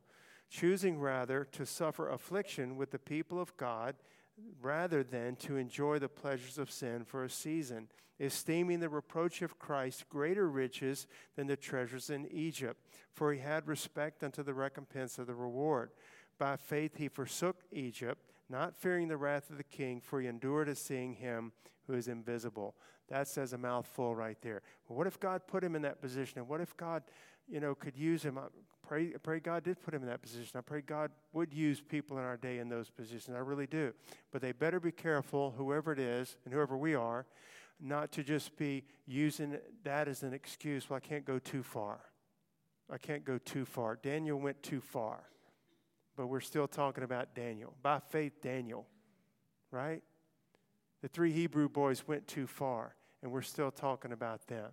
[0.49, 3.95] Choosing rather to suffer affliction with the people of God
[4.61, 7.87] rather than to enjoy the pleasures of sin for a season,
[8.19, 13.67] esteeming the reproach of Christ greater riches than the treasures in Egypt, for he had
[13.67, 15.91] respect unto the recompense of the reward.
[16.39, 20.69] By faith he forsook Egypt, not fearing the wrath of the king, for he endured
[20.69, 21.51] as seeing him
[21.87, 22.75] who is invisible.
[23.09, 24.61] That says a mouthful right there.
[24.87, 26.39] But what if God put him in that position?
[26.39, 27.03] And what if God,
[27.47, 28.37] you know, could use him?
[28.37, 28.43] I
[28.87, 30.57] pray, I pray God did put him in that position.
[30.57, 33.35] I pray God would use people in our day in those positions.
[33.35, 33.93] I really do.
[34.31, 37.25] But they better be careful, whoever it is and whoever we are,
[37.79, 40.89] not to just be using that as an excuse.
[40.89, 41.99] Well, I can't go too far.
[42.89, 43.97] I can't go too far.
[44.01, 45.23] Daniel went too far.
[46.15, 47.73] But we're still talking about Daniel.
[47.81, 48.85] By faith, Daniel,
[49.71, 50.01] right?
[51.01, 54.71] The three Hebrew boys went too far, and we're still talking about them.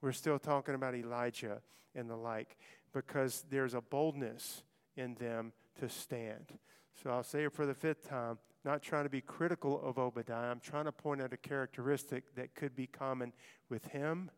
[0.00, 1.60] We're still talking about Elijah
[1.94, 2.56] and the like
[2.92, 4.62] because there's a boldness
[4.96, 6.58] in them to stand.
[7.02, 10.50] So I'll say it for the fifth time, not trying to be critical of Obadiah.
[10.50, 13.32] I'm trying to point out a characteristic that could be common
[13.68, 14.30] with him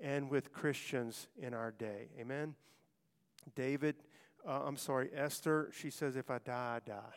[0.00, 2.08] and with Christians in our day.
[2.18, 2.54] Amen.
[3.54, 3.96] David,
[4.46, 7.14] uh, I'm sorry, Esther, she says, if I die, I die.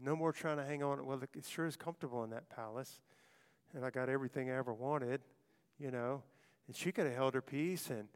[0.00, 1.04] No more trying to hang on.
[1.06, 3.00] Well, it sure is comfortable in that palace.
[3.74, 5.20] And I got everything I ever wanted,
[5.78, 6.22] you know.
[6.66, 8.08] And she could have held her peace and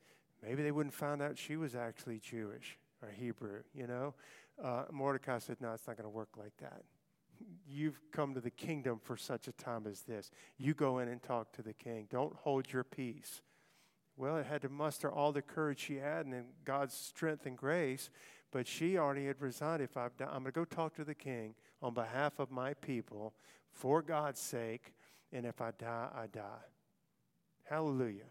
[0.43, 4.15] Maybe they wouldn't find out she was actually Jewish or Hebrew, you know?
[4.63, 6.83] Uh, Mordecai said, No, it's not going to work like that.
[7.69, 10.31] You've come to the kingdom for such a time as this.
[10.57, 12.07] You go in and talk to the king.
[12.11, 13.43] Don't hold your peace.
[14.17, 17.57] Well, it had to muster all the courage she had and then God's strength and
[17.57, 18.09] grace,
[18.51, 19.83] but she already had resigned.
[19.83, 22.75] If I've done, I'm going to go talk to the king on behalf of my
[22.75, 23.35] people
[23.73, 24.95] for God's sake,
[25.33, 26.65] and if I die, I die.
[27.65, 28.25] Hallelujah.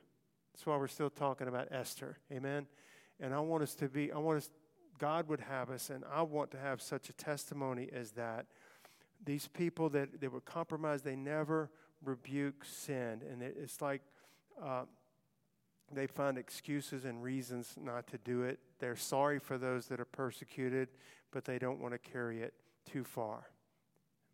[0.53, 2.17] That's why we're still talking about Esther.
[2.31, 2.65] Amen.
[3.19, 4.49] And I want us to be, I want us,
[4.97, 8.47] God would have us, and I want to have such a testimony as that.
[9.23, 11.69] These people that they were compromised, they never
[12.03, 13.21] rebuke sin.
[13.29, 14.01] And it's like
[14.61, 14.83] uh,
[15.91, 18.59] they find excuses and reasons not to do it.
[18.79, 20.89] They're sorry for those that are persecuted,
[21.31, 22.53] but they don't want to carry it
[22.91, 23.47] too far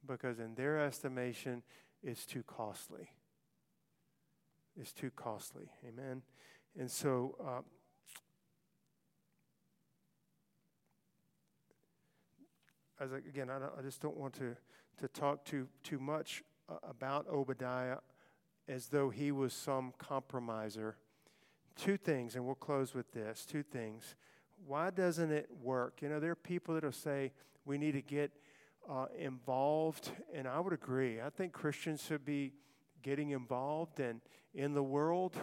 [0.08, 1.64] because, in their estimation,
[2.04, 3.10] it's too costly
[4.80, 5.70] It's too costly.
[5.88, 6.24] Amen.
[6.80, 7.62] And so, uh,
[13.00, 14.56] as I, again, I, I, just don't want to,
[15.00, 17.98] to talk too, too much uh, about Obadiah
[18.68, 20.96] as though he was some compromiser.
[21.82, 24.15] Two things, and we'll close with this two things.
[24.67, 26.04] Why doesn't it work?
[26.04, 27.32] You know, there are people that will say
[27.65, 28.32] we need to get
[28.88, 31.20] uh, involved, and I would agree.
[31.20, 32.54] I think Christians should be
[33.02, 34.22] getting involved and
[34.54, 35.36] in the world,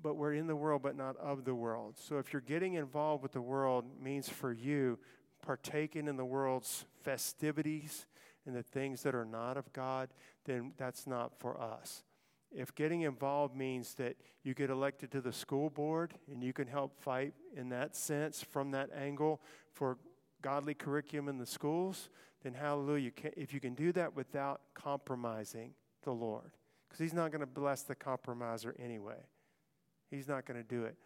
[0.00, 1.96] but we're in the world, but not of the world.
[1.98, 5.00] So if you're getting involved with the world, means for you
[5.42, 8.06] partaking in the world's festivities
[8.46, 10.10] and the things that are not of God,
[10.44, 12.04] then that's not for us.
[12.52, 16.66] If getting involved means that you get elected to the school board and you can
[16.66, 19.40] help fight in that sense from that angle
[19.72, 19.98] for
[20.42, 22.08] godly curriculum in the schools,
[22.42, 23.12] then hallelujah.
[23.36, 26.52] If you can do that without compromising the Lord,
[26.88, 29.22] because he's not going to bless the compromiser anyway.
[30.10, 30.96] He's not going to do it.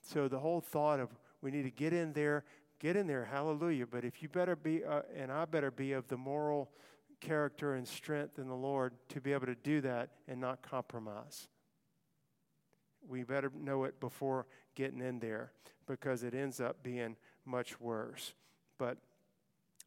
[0.00, 1.10] So the whole thought of
[1.42, 2.44] we need to get in there,
[2.78, 3.86] get in there, hallelujah.
[3.86, 6.70] But if you better be, uh, and I better be of the moral
[7.24, 11.48] character and strength in the Lord to be able to do that and not compromise.
[13.08, 15.52] We better know it before getting in there
[15.86, 18.34] because it ends up being much worse.
[18.78, 18.98] But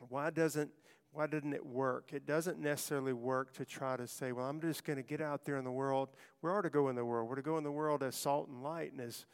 [0.09, 0.71] why doesn't
[1.13, 2.11] why didn't it work?
[2.13, 5.45] It doesn't necessarily work to try to say, well, I'm just going to get out
[5.45, 6.09] there in the world.
[6.43, 7.27] We are to go in the world.
[7.27, 9.25] We're to go in the world as salt and light and as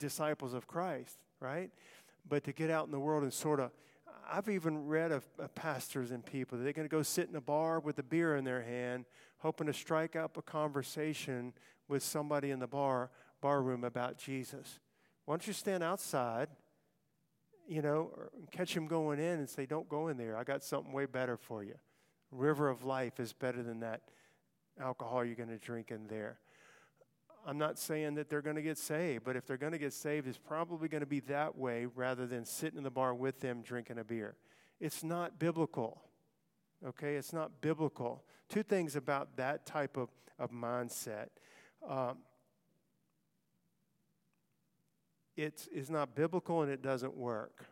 [0.00, 1.70] disciples of Christ, right?
[2.28, 3.70] But to get out in the world and sort of,
[4.30, 7.36] I've even read of, of pastors and people that they're going to go sit in
[7.36, 9.04] a bar with a beer in their hand,
[9.38, 11.52] hoping to strike up a conversation
[11.88, 13.10] with somebody in the bar
[13.40, 14.78] bar room about Jesus.
[15.24, 16.48] Why don't you stand outside
[17.68, 18.10] you know,
[18.50, 20.36] catch him going in and say, Don't go in there.
[20.36, 21.74] I got something way better for you.
[22.30, 24.02] River of life is better than that
[24.80, 26.38] alcohol you're going to drink in there.
[27.44, 29.92] I'm not saying that they're going to get saved, but if they're going to get
[29.92, 33.40] saved, it's probably going to be that way rather than sitting in the bar with
[33.40, 34.36] them drinking a beer.
[34.80, 36.02] It's not biblical.
[36.86, 37.16] Okay?
[37.16, 38.24] It's not biblical.
[38.48, 41.28] Two things about that type of, of mindset.
[41.88, 42.18] Um,
[45.36, 47.64] it is not biblical and it doesn't work.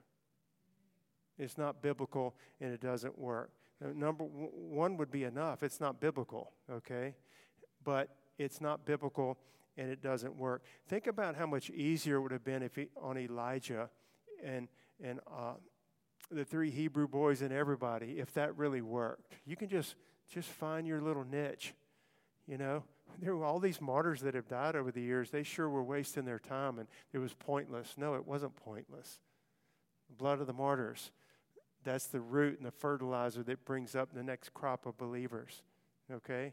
[1.39, 3.51] It's not biblical and it doesn't work.
[3.81, 5.63] Number one would be enough.
[5.63, 7.15] It's not biblical, okay?
[7.83, 8.09] But
[8.39, 9.39] it's not biblical
[9.77, 10.63] and it doesn't work.
[10.89, 13.89] Think about how much easier it would have been if he, on Elijah
[14.45, 14.69] and
[15.03, 15.55] and uh,
[16.31, 19.33] the three Hebrew boys and everybody if that really worked.
[19.47, 19.95] You can just
[20.33, 21.75] just find your little niche,
[22.47, 22.85] you know
[23.23, 25.31] there were all these martyrs that have died over the years.
[25.31, 27.95] They sure were wasting their time and it was pointless.
[27.97, 29.19] No, it wasn't pointless.
[30.09, 31.11] The blood of the martyrs,
[31.85, 35.63] that's the root and the fertilizer that brings up the next crop of believers.
[36.13, 36.53] Okay?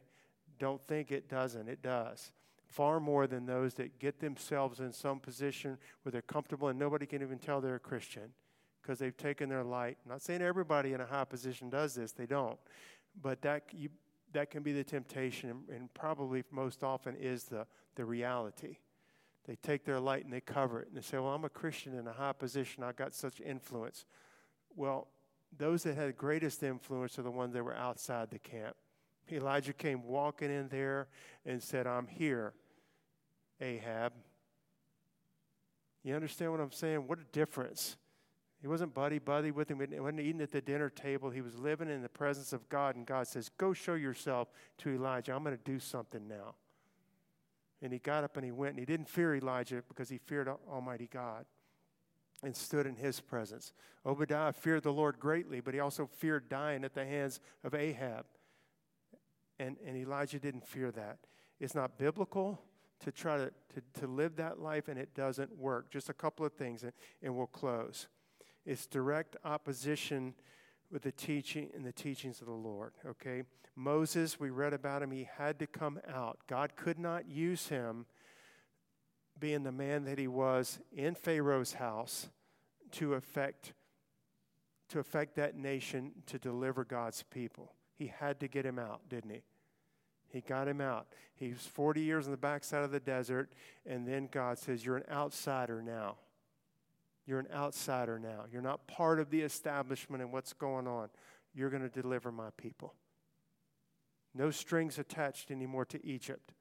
[0.59, 1.67] Don't think it doesn't.
[1.67, 2.31] It does.
[2.67, 7.05] Far more than those that get themselves in some position where they're comfortable and nobody
[7.05, 8.33] can even tell they're a Christian
[8.81, 9.97] because they've taken their light.
[10.05, 12.59] I'm not saying everybody in a high position does this, they don't.
[13.21, 13.89] But that you
[14.33, 17.65] that can be the temptation, and probably most often is the,
[17.95, 18.77] the reality.
[19.47, 21.97] They take their light and they cover it, and they say, Well, I'm a Christian
[21.97, 24.05] in a high position, I got such influence.
[24.75, 25.07] Well,
[25.57, 28.75] those that had greatest influence are the ones that were outside the camp.
[29.31, 31.07] Elijah came walking in there
[31.45, 32.53] and said, I'm here,
[33.61, 34.13] Ahab.
[36.03, 37.07] You understand what I'm saying?
[37.07, 37.97] What a difference.
[38.61, 39.79] He wasn't buddy buddy with him.
[39.79, 41.29] He wasn't eating at the dinner table.
[41.29, 42.95] He was living in the presence of God.
[42.95, 44.49] And God says, Go show yourself
[44.79, 45.33] to Elijah.
[45.33, 46.55] I'm going to do something now.
[47.81, 48.71] And he got up and he went.
[48.71, 51.45] And he didn't fear Elijah because he feared Almighty God
[52.43, 53.73] and stood in his presence.
[54.05, 58.25] Obadiah feared the Lord greatly, but he also feared dying at the hands of Ahab.
[59.59, 61.17] And, and Elijah didn't fear that.
[61.59, 62.61] It's not biblical
[62.99, 65.91] to try to, to, to live that life, and it doesn't work.
[65.91, 68.07] Just a couple of things, and, and we'll close.
[68.65, 70.33] It's direct opposition
[70.91, 72.93] with the teaching and the teachings of the Lord.
[73.05, 73.43] Okay?
[73.75, 76.39] Moses, we read about him, he had to come out.
[76.47, 78.05] God could not use him
[79.39, 82.29] being the man that he was in Pharaoh's house
[82.91, 83.73] to affect
[84.89, 87.73] to affect that nation to deliver God's people.
[87.97, 89.41] He had to get him out, didn't he?
[90.29, 91.07] He got him out.
[91.35, 93.53] He was 40 years on the backside of the desert,
[93.85, 96.17] and then God says, You're an outsider now.
[97.25, 98.45] You're an outsider now.
[98.51, 101.09] You're not part of the establishment and what's going on.
[101.53, 102.93] You're going to deliver my people.
[104.33, 106.53] No strings attached anymore to Egypt.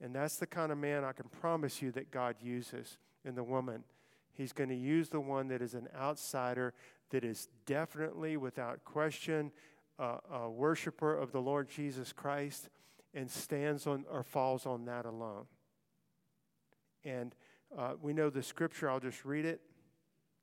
[0.00, 3.44] And that's the kind of man I can promise you that God uses in the
[3.44, 3.84] woman.
[4.32, 6.74] He's going to use the one that is an outsider,
[7.10, 9.52] that is definitely, without question,
[9.98, 12.68] a, a worshiper of the Lord Jesus Christ
[13.12, 15.46] and stands on or falls on that alone.
[17.04, 17.34] And
[17.76, 19.60] uh, we know the scripture, I'll just read it.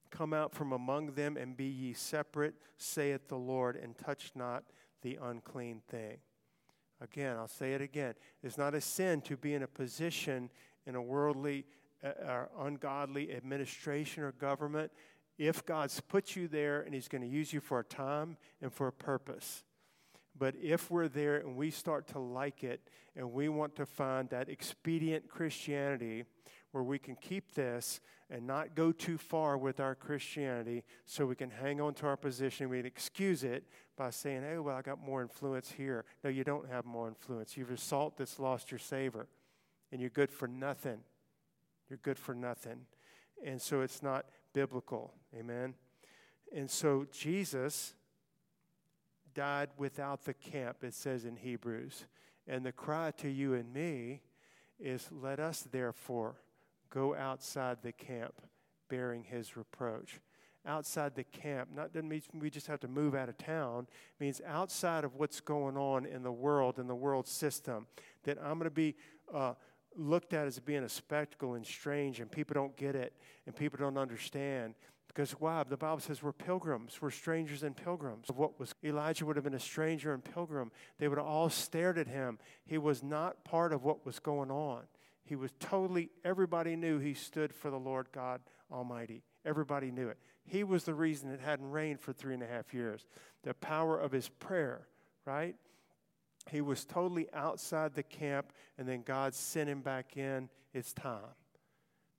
[0.10, 4.64] Come out from among them and be ye separate, saith the Lord, and touch not
[5.02, 6.18] the unclean thing.
[7.00, 8.14] Again, I'll say it again.
[8.44, 10.50] It's not a sin to be in a position
[10.86, 11.66] in a worldly
[12.04, 14.92] uh, or ungodly administration or government
[15.42, 18.72] if God's put you there and He's going to use you for a time and
[18.72, 19.64] for a purpose.
[20.38, 22.80] But if we're there and we start to like it
[23.16, 26.26] and we want to find that expedient Christianity
[26.72, 31.36] where we can keep this and not go too far with our Christianity so we
[31.36, 32.70] can hang on to our position.
[32.70, 33.64] We can excuse it
[33.98, 36.06] by saying, hey, well, I got more influence here.
[36.24, 37.58] No, you don't have more influence.
[37.58, 39.28] You've a salt that's lost your savor,
[39.92, 41.00] and you're good for nothing.
[41.90, 42.86] You're good for nothing.
[43.44, 45.14] And so it's not biblical.
[45.38, 45.76] Amen.
[46.56, 47.94] And so Jesus
[49.34, 52.06] died without the camp, it says in Hebrews.
[52.48, 54.22] And the cry to you and me
[54.80, 56.36] is let us therefore
[56.90, 58.34] go outside the camp
[58.90, 60.20] bearing his reproach.
[60.66, 61.70] outside the camp.
[61.74, 63.88] Not doesn't mean we just have to move out of town.
[63.90, 67.88] It means outside of what's going on in the world, in the world system.
[68.24, 68.96] That I'm going to be
[69.34, 69.54] uh,
[69.96, 73.14] looked at as being a spectacle and strange, and people don't get it,
[73.46, 74.76] and people don't understand.
[75.08, 75.64] Because why?
[75.64, 77.00] The Bible says we're pilgrims.
[77.02, 78.28] We're strangers and pilgrims.
[78.34, 80.72] What was Elijah would have been a stranger and pilgrim.
[81.00, 82.40] They would have all stared at him.
[82.66, 84.84] He was not part of what was going on.
[85.26, 89.24] He was totally, everybody knew he stood for the Lord God Almighty.
[89.46, 90.18] Everybody knew it.
[90.46, 93.06] He was the reason it hadn't rained for three and a half years.
[93.44, 94.88] The power of his prayer,
[95.26, 95.56] right?
[96.52, 100.50] He was totally outside the camp, and then God sent him back in.
[100.74, 101.36] It's time.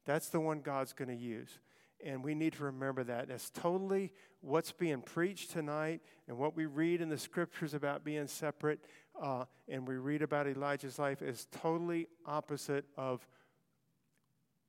[0.05, 1.59] That's the one God's going to use.
[2.05, 3.29] And we need to remember that.
[3.29, 8.27] That's totally what's being preached tonight and what we read in the scriptures about being
[8.27, 8.81] separate
[9.21, 13.27] uh, and we read about Elijah's life is totally opposite of,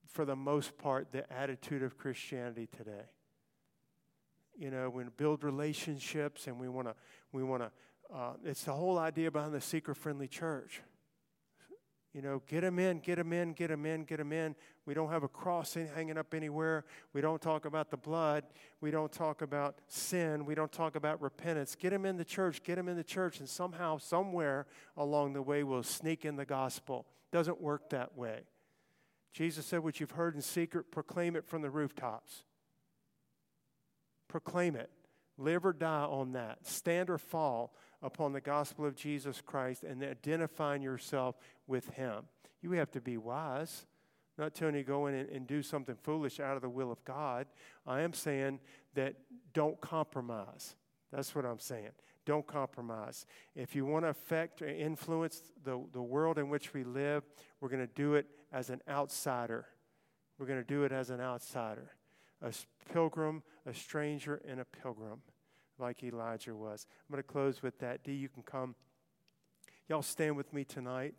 [0.08, 3.06] for the most part, the attitude of Christianity today.
[4.56, 6.96] You know, we build relationships and we want to,
[7.32, 7.72] we want to,
[8.14, 10.82] uh, it's the whole idea behind the seeker friendly church.
[12.14, 14.56] You know, get them in, get them in, get them in, get them in.
[14.86, 16.86] We don't have a cross hanging up anywhere.
[17.12, 18.44] We don't talk about the blood.
[18.82, 20.46] We don't talk about sin.
[20.46, 21.76] We don't talk about repentance.
[21.76, 25.42] Get them in the church, get them in the church, and somehow, somewhere along the
[25.42, 27.08] way, we'll sneak in the gospel.
[27.32, 28.42] Doesn't work that way.
[29.32, 32.44] Jesus said, What you've heard in secret, proclaim it from the rooftops.
[34.28, 34.92] Proclaim it.
[35.40, 36.68] Live or die on that.
[36.68, 37.74] Stand or fall
[38.04, 42.26] upon the gospel of Jesus Christ and identifying yourself with Him.
[42.62, 43.86] You have to be wise.
[44.38, 47.04] not telling you go in and, and do something foolish out of the will of
[47.06, 47.48] God.
[47.88, 48.60] I am saying
[48.96, 49.16] that
[49.54, 50.76] don't compromise.
[51.12, 51.92] That's what I'm saying.
[52.26, 53.26] Don't compromise.
[53.56, 57.24] If you want to affect or influence the, the world in which we live,
[57.60, 59.66] we're going to do it as an outsider.
[60.38, 61.92] We're going to do it as an outsider.
[62.42, 62.52] A
[62.92, 65.22] pilgrim, a stranger, and a pilgrim
[65.80, 66.86] like Elijah was.
[67.08, 68.04] I'm going to close with that.
[68.04, 68.76] D, you can come.
[69.90, 71.16] Y'all stand with me tonight.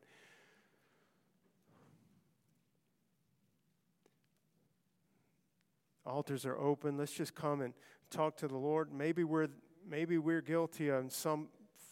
[6.07, 6.99] Altars are open.
[6.99, 7.73] Let's just come and
[8.11, 8.93] talk to the Lord.
[8.93, 9.49] Maybe we're
[9.89, 11.49] maybe we're guilty of some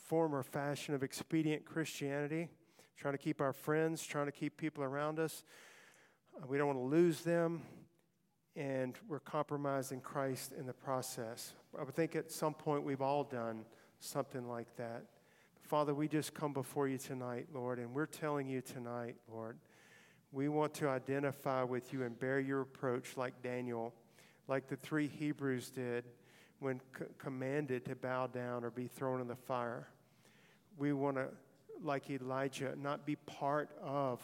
[0.06, 2.48] form or fashion of expedient Christianity,
[2.96, 5.44] trying to keep our friends, trying to keep people around us.
[6.46, 7.62] We don't want to lose them
[8.56, 11.52] and we're compromising Christ in the process.
[11.78, 13.64] I would think at some point we've all done
[14.00, 15.04] something like that.
[15.62, 19.56] Father, we just come before you tonight, Lord, and we're telling you tonight, Lord,
[20.32, 23.94] we want to identify with you and bear your approach like Daniel,
[24.48, 26.04] like the three Hebrews did
[26.58, 29.88] when c- commanded to bow down or be thrown in the fire.
[30.76, 31.28] We want to,
[31.82, 34.20] like Elijah, not be part of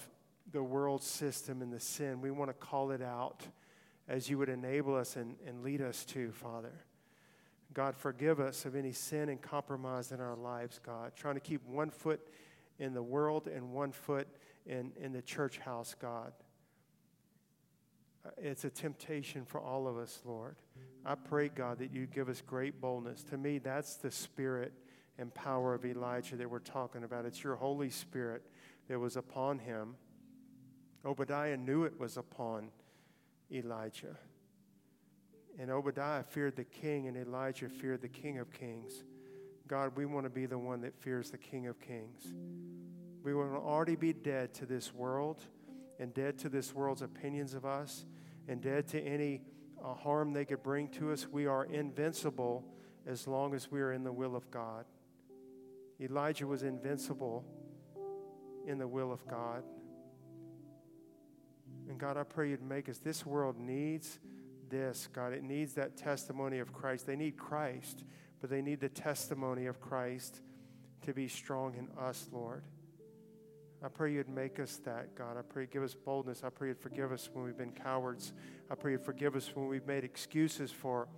[0.53, 2.21] the world system and the sin.
[2.21, 3.43] We want to call it out
[4.09, 6.73] as you would enable us and, and lead us to, Father.
[7.75, 11.13] God, forgive us of any sin and compromise in our lives, God.
[11.15, 12.21] Trying to keep one foot
[12.79, 14.27] in the world and one foot
[14.67, 16.33] in, in the church house, God.
[18.25, 20.57] Uh, it's a temptation for all of us, Lord.
[21.05, 23.23] I pray, God, that you give us great boldness.
[23.25, 24.73] To me, that's the spirit
[25.19, 27.27] and power of Elijah that we're talking about.
[27.27, 28.43] It's your Holy Spirit
[28.89, 29.97] that was upon him.
[31.05, 32.71] Obadiah knew it was upon
[33.53, 34.17] Elijah.
[35.59, 39.05] And Obadiah feared the king, and Elijah feared the king of kings.
[39.67, 42.33] God, we want to be the one that fears the king of kings.
[43.23, 45.43] We want to already be dead to this world
[45.99, 48.07] and dead to this world's opinions of us
[48.47, 49.43] and dead to any
[49.85, 51.27] uh, harm they could bring to us.
[51.29, 52.65] We are invincible
[53.07, 54.85] as long as we are in the will of God.
[56.01, 57.45] Elijah was invincible
[58.67, 59.65] in the will of God.
[61.89, 62.99] And God, I pray you'd make us.
[62.99, 64.19] This world needs
[64.69, 65.33] this, God.
[65.33, 67.07] It needs that testimony of Christ.
[67.07, 68.05] They need Christ,
[68.41, 70.43] but they need the testimony of Christ
[71.03, 72.63] to be strong in us, Lord.
[73.83, 75.37] I pray you'd make us that, God.
[75.39, 76.43] I pray you'd give us boldness.
[76.45, 78.33] I pray you'd forgive us when we've been cowards.
[78.71, 81.09] I pray you'd forgive us when we've made excuses for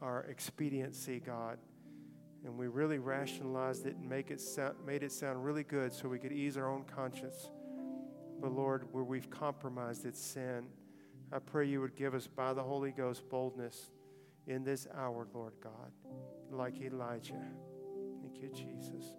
[0.00, 1.58] our expediency, God.
[2.44, 6.08] And we really rationalized it and make it sound, made it sound really good so
[6.08, 7.50] we could ease our own conscience.
[8.42, 10.64] But Lord, where we've compromised, it's sin.
[11.32, 13.92] I pray you would give us by the Holy Ghost boldness
[14.48, 15.92] in this hour, Lord God,
[16.50, 17.40] like Elijah.
[18.20, 19.14] Thank you, Jesus.